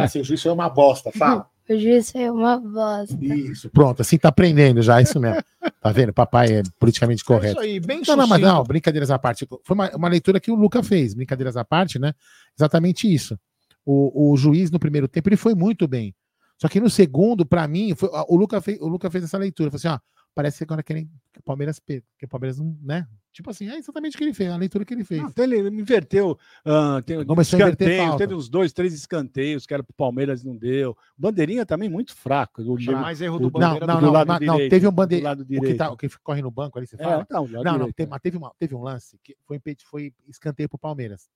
[0.02, 1.50] assim, o juiz foi uma bosta, fala.
[1.68, 3.16] O juiz é uma bosta.
[3.20, 5.42] Isso, pronto, assim tá aprendendo já, isso mesmo.
[5.80, 6.12] Tá vendo?
[6.12, 7.60] Papai é politicamente correto.
[7.60, 9.46] aí, bem não, não, mas não, brincadeiras à parte.
[9.64, 12.12] Foi uma, uma leitura que o Luca fez, brincadeiras à parte, né?
[12.56, 13.38] Exatamente isso.
[13.84, 16.14] O, o juiz no primeiro tempo ele foi muito bem.
[16.58, 19.70] Só que no segundo, pra mim, foi- o, Luca fez, o Luca fez essa leitura.
[19.70, 19.98] Falou assim: ó,
[20.36, 23.08] parece que agora querem que o Palmeiras perca, que o Palmeiras não, né?
[23.32, 25.20] Tipo assim, é exatamente o que ele fez, a leitura que ele fez.
[25.22, 26.38] Não, então ele inverteu.
[26.64, 28.18] ah, tem Começou a inverter escanteio, falta.
[28.24, 30.96] teve uns dois, três escanteios que era pro Palmeiras não deu.
[31.16, 32.62] Bandeirinha também muito fraco.
[32.62, 34.94] O, mais erro do Não, Bandeira não, do não, lado não, não, direito, teve um
[35.22, 37.16] lado O que, tá, o que corre no banco ali, você É, fala?
[37.16, 40.68] lado não, não, direito, teve, mas teve, uma, teve um lance que foi, foi escanteio
[40.68, 41.28] pro Palmeiras.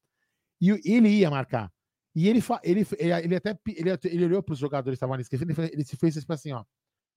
[0.60, 1.70] E ele ia marcar.
[2.14, 5.14] E ele, fa- ele, ele, ele até ele, ele olhou para os jogadores que estavam
[5.14, 6.64] ali esquecendo, ele, ele se fez tipo assim, ó.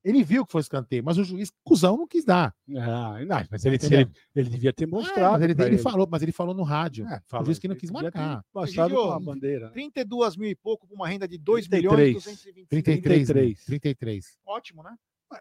[0.04, 2.54] Ele viu que foi escanteio, mas o juiz, cuzão, não quis dar.
[2.78, 5.32] Ah, não, mas ele, ele, ele devia ter É, mostrado.
[5.34, 7.08] mas ele, ele falou, mas ele falou no rádio.
[7.08, 8.44] É, o falou, juiz que não quis marcar.
[8.54, 9.70] mostrado com a bandeira.
[9.72, 11.98] 32 mil e pouco com uma renda de 2 33.
[11.98, 13.66] milhões e 220 33, 33.
[13.66, 14.38] 33.
[14.46, 14.96] Ótimo, né?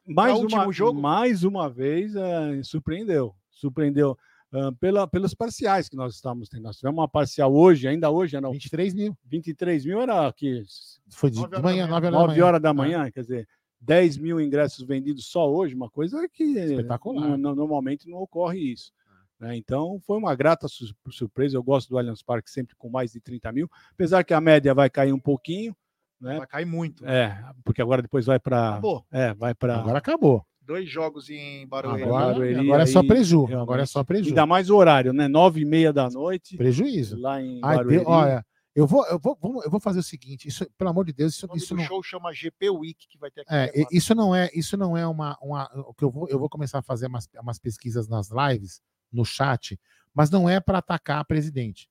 [0.07, 1.01] mais Pra último uma, jogo.
[1.01, 3.35] mais uma vez eh, surpreendeu.
[3.51, 4.17] Surpreendeu
[4.53, 6.63] ah, pela, pelos parciais que nós estávamos tendo.
[6.63, 9.17] Nós tivemos uma parcial hoje, ainda hoje eram 23 mil.
[9.25, 10.63] 23 mil era que
[11.11, 11.89] Foi de, Nove de horas da manhã, manhã.
[11.89, 12.45] 9 horas da 9 manhã.
[12.47, 13.49] horas da manhã, quer dizer,
[13.85, 17.29] 10 mil ingressos vendidos só hoje, uma coisa que Espetacular.
[17.31, 18.93] no- no- normalmente não ocorre isso.
[19.41, 19.57] né?
[19.57, 21.57] Então foi uma grata su- surpresa.
[21.57, 24.73] Eu gosto do Allianz Parque sempre com mais de 30 mil, apesar que a média
[24.73, 25.75] vai cair um pouquinho,
[26.21, 26.39] né?
[26.39, 27.05] Vai cair muito.
[27.05, 28.69] É, porque agora depois vai para.
[28.71, 29.05] Acabou.
[29.11, 29.77] É, vai para.
[29.79, 30.47] Agora acabou.
[30.65, 32.05] Dois jogos em Barueri.
[32.05, 33.45] Agora, Barueri, agora é só aí, preju.
[33.45, 33.63] realmente.
[33.65, 34.29] Agora é só preju.
[34.29, 35.27] Ainda mais o horário, né?
[35.27, 36.57] Nove e meia da noite.
[36.57, 37.19] Prejuízo.
[37.19, 38.05] Lá em Ai, Barueri.
[38.07, 41.35] Olha, eu vou, eu vou, eu vou fazer o seguinte, isso, pelo amor de Deus,
[41.35, 43.51] isso, O isso não, show chama GP Week, que vai ter aqui.
[43.53, 46.49] é, isso não é, isso não é uma, uma o que eu vou, eu vou
[46.49, 48.81] começar a fazer umas, umas pesquisas nas lives,
[49.13, 49.79] no chat,
[50.15, 51.91] mas não é para atacar a presidente.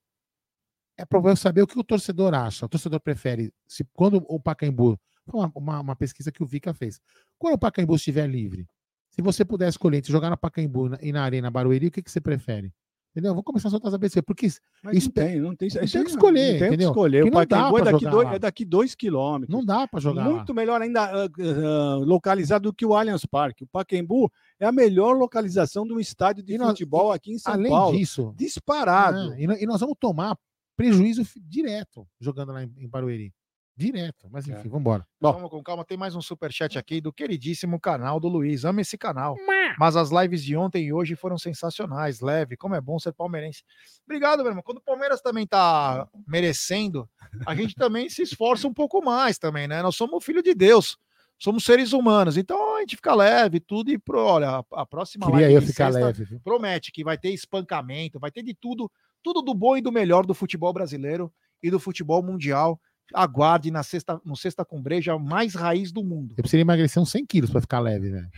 [0.98, 2.66] É para eu saber o que o torcedor acha.
[2.66, 6.74] O torcedor prefere, se quando o Pacaembu, foi uma, uma, uma pesquisa que o Vika
[6.74, 7.00] fez.
[7.38, 8.68] Quando o Pacaembu estiver livre,
[9.12, 12.12] se você puder escolher entre jogar no Pacaembu e na Arena Barueri, o que, que
[12.12, 12.74] você prefere?
[13.12, 13.32] Entendeu?
[13.32, 14.48] Eu vou começar a soltar as ABC, porque
[14.82, 15.68] Mas isso não tem, não tem.
[15.70, 17.24] não tem que escolher, não tem o que escolher.
[17.24, 18.36] Que O Pacaembu é daqui, dois, lá.
[18.36, 19.54] é daqui dois quilômetros.
[19.54, 20.34] não dá para jogar lá.
[20.34, 23.66] Muito melhor ainda ah, ah, localizado do que o Allianz Parque.
[23.66, 27.54] O Pacaembu é a melhor localização de um estádio de nós- futebol aqui em São
[27.54, 27.98] Além Paulo.
[27.98, 29.34] disso, Disparado.
[29.34, 30.38] É, e, nós vamos tomar
[30.78, 33.34] prejuízo direto jogando lá em, em Barueri.
[33.82, 34.28] Direto.
[34.32, 35.08] Mas enfim, vamos embora.
[35.20, 38.64] Mas Vamos com calma, tem mais um superchat aqui do queridíssimo canal do Luiz.
[38.64, 39.36] Amo esse canal.
[39.80, 42.22] Mas as lives de ontem e hoje foram sensacionais.
[42.22, 43.64] Leve, como é bom ser palmeirense.
[44.06, 44.64] Obrigado, meu irmão.
[44.64, 47.10] Quando o Palmeiras também tá merecendo,
[47.46, 49.82] a gente também se esforça um pouco mais também, né?
[49.82, 50.98] Nós somos filho de Deus.
[51.40, 52.38] Somos seres humanos.
[52.38, 53.90] Então a gente fica leve, tudo.
[53.90, 56.24] E pro, olha, a, próxima Queria live eu ficar sexta leve.
[56.26, 56.40] viu?
[56.44, 58.92] promete que vai ter espancamento, vai ter de tudo,
[59.24, 62.80] tudo do bom e do melhor do futebol brasileiro e do futebol mundial.
[63.14, 66.34] Aguarde na sexta, no Sexta com Breja, mais raiz do mundo.
[66.38, 68.30] Eu precisaria emagrecer uns 100 quilos para ficar leve, velho.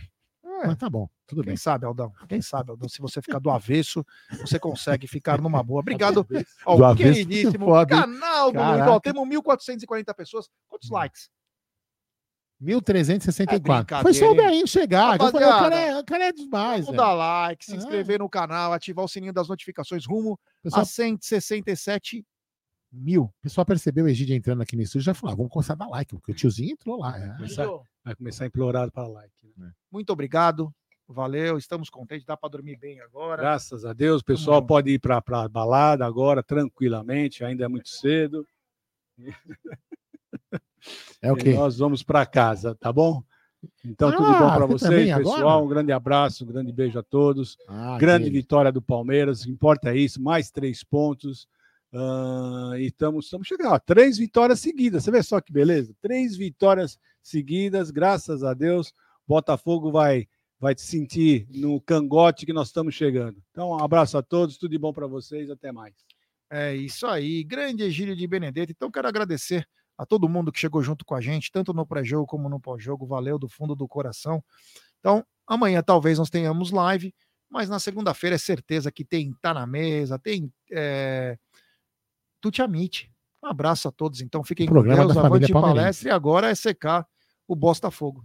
[0.66, 1.56] Mas tá bom, tudo Quem bem.
[1.58, 2.10] sabe, Aldão?
[2.26, 2.88] Quem sabe, Aldão?
[2.88, 4.02] Se você ficar do avesso,
[4.40, 5.80] você consegue ficar numa boa.
[5.80, 6.26] Obrigado
[6.64, 7.86] ao Do avesso, queridíssimo hein?
[7.86, 8.58] canal do.
[8.58, 10.48] Ó, Temos 1.440 pessoas.
[10.66, 11.28] Quantos likes?
[12.60, 13.98] 1364.
[13.98, 14.34] É Foi só o?
[14.34, 15.20] Dainho chegar.
[15.20, 16.86] Eu falei, o cara é, o cara é demais.
[16.86, 17.76] Vamos dar like, se É.
[17.76, 22.24] inscrever no canal, ativar o sininho das notificações rumo Pessoal- a 167
[22.94, 23.24] mil.
[23.24, 25.72] O pessoal percebeu o Egídio entrando aqui no estúdio e já falou: ah, vamos começar
[25.74, 27.18] a dar like, porque o tiozinho entrou lá.
[27.18, 27.34] é.
[27.36, 27.66] Começar-
[28.04, 29.32] vai começar a implorar para like.
[29.56, 29.72] né?
[29.90, 30.72] Muito obrigado.
[31.06, 33.42] Valeu, estamos contentes, dá para dormir bem agora.
[33.42, 37.90] Graças a Deus, o pessoal pode ir para a balada agora tranquilamente, ainda é muito
[37.90, 38.46] cedo.
[41.20, 41.54] É o E quê?
[41.54, 43.22] Nós vamos para casa, tá bom?
[43.84, 45.38] Então, tudo Ah, bom para você vocês, também pessoal.
[45.38, 45.64] agora?
[45.64, 47.56] Um grande abraço, um grande beijo a todos.
[47.66, 51.46] Ah, grande vitória do Palmeiras, o que importa é isso, mais três pontos.
[51.94, 55.04] Ah, e estamos, chegando, três vitórias seguidas.
[55.04, 55.94] Você vê só que beleza?
[56.00, 58.92] Três vitórias seguidas, graças a Deus.
[59.26, 60.26] Botafogo vai
[60.58, 63.42] vai se sentir no cangote que nós estamos chegando.
[63.50, 65.94] Então, um abraço a todos, tudo de bom para vocês, até mais.
[66.50, 68.72] É isso aí, grande Egílio de Benedetto.
[68.72, 69.68] Então, quero agradecer
[69.98, 73.06] a todo mundo que chegou junto com a gente, tanto no pré-jogo como no pós-jogo.
[73.06, 74.42] Valeu do fundo do coração.
[75.00, 77.14] Então, amanhã talvez nós tenhamos live,
[77.50, 81.36] mas na segunda-feira é certeza que tem Tá na Mesa, tem é...
[82.44, 83.10] Tuti Amite.
[83.42, 84.44] Um abraço a todos, então.
[84.44, 86.08] Fiquem com Programa Deus, da família avante palestra.
[86.10, 87.08] E agora é secar
[87.48, 88.22] o Botafogo.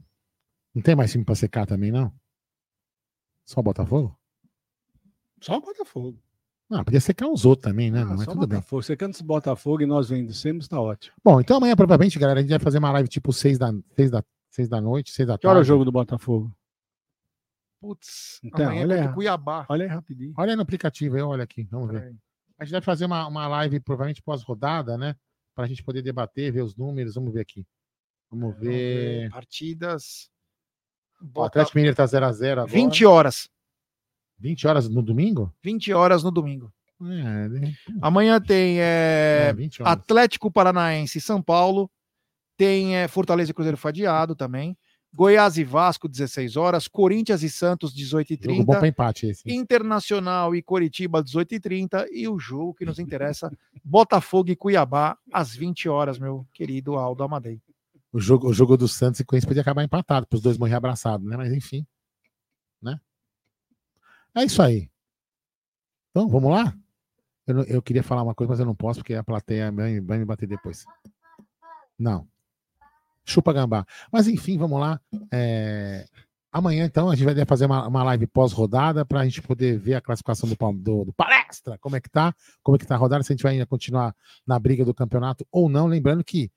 [0.75, 2.13] Não tem mais time pra secar também, não?
[3.45, 4.13] Só o Botafogo?
[5.39, 6.19] Só o Botafogo.
[6.69, 8.01] Não, podia secar os outros também, né?
[8.01, 8.57] Ah, Mas só tudo bem.
[8.59, 8.83] Botafogo.
[8.83, 11.15] Você canta esse Botafogo e nós vencemos, tá ótimo.
[11.23, 14.11] Bom, então amanhã, provavelmente, galera, a gente vai fazer uma live tipo 6 da, 6
[14.11, 14.21] da,
[14.51, 15.41] 6 da noite, 6 da tarde.
[15.43, 16.53] Que hora é o jogo do Botafogo?
[17.79, 18.99] Putz, Então, amanhã olha é aí.
[18.99, 19.65] contra o Cuiabá.
[19.69, 20.33] Olha aí rapidinho.
[20.37, 22.01] Olha aí no aplicativo, aí, olha aqui, vamos ver.
[22.01, 22.15] Peraí.
[22.59, 25.15] A gente vai fazer uma, uma live, provavelmente pós-rodada, né?
[25.55, 27.15] Pra gente poder debater, ver os números.
[27.15, 27.65] Vamos ver aqui.
[28.29, 29.29] Vamos ver.
[29.31, 30.29] Partidas.
[31.35, 32.67] O Atlético Mineiro tá 0x0 agora.
[32.67, 33.49] 20 horas.
[34.37, 35.53] 20 horas no domingo?
[35.63, 36.71] 20 horas no domingo.
[37.01, 39.93] É, de- Amanhã tem é, É, 20 horas.
[39.93, 41.89] Atlético Paranaense e São Paulo.
[42.57, 44.77] Tem é, Fortaleza e Cruzeiro Fadiado também.
[45.13, 46.87] Goiás e Vasco, 16 horas.
[46.87, 48.87] Corinthians e Santos, jogo bom 18h30.
[48.87, 49.51] empate esse.
[49.51, 52.07] Internacional e Coritiba, 18h30.
[52.11, 53.51] E o jogo que nos interessa,
[53.83, 57.61] Botafogo e Cuiabá, às 20 horas, meu querido Aldo Amadei.
[58.11, 60.75] O jogo, o jogo do Santos e Corinthians podia acabar empatado, para os dois morrer
[60.75, 61.37] abraçados, né?
[61.37, 61.85] Mas enfim.
[62.81, 62.99] Né?
[64.35, 64.89] É isso aí.
[66.11, 66.75] Então, vamos lá?
[67.45, 70.19] Eu, eu queria falar uma coisa, mas eu não posso, porque a plateia vai, vai
[70.19, 70.85] me bater depois.
[71.97, 72.27] Não.
[73.29, 73.85] Chupa gambá.
[74.11, 74.99] Mas enfim, vamos lá.
[75.31, 76.05] É,
[76.51, 79.93] Amanhã, então, a gente vai fazer uma, uma live pós-rodada para a gente poder ver
[79.93, 82.33] a classificação do, do, do palestra, como é que tá,
[82.63, 84.15] como é que tá a rodada, se a gente vai ainda continuar
[84.47, 85.85] na briga do campeonato ou não.
[85.85, 86.49] Lembrando que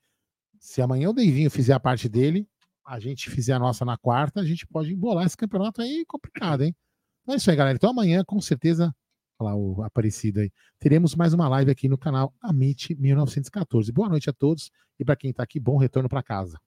[0.59, 2.47] se amanhã o Deivinho fizer a parte dele,
[2.83, 6.63] a gente fizer a nossa na quarta, a gente pode embolar esse campeonato aí complicado,
[6.63, 6.75] hein?
[7.21, 7.75] Então é isso aí, galera.
[7.75, 8.93] Então amanhã, com certeza,
[9.39, 13.91] lá o Aparecido aí, teremos mais uma live aqui no canal Amit 1914.
[13.91, 16.59] Boa noite a todos e para quem tá aqui, bom retorno para casa.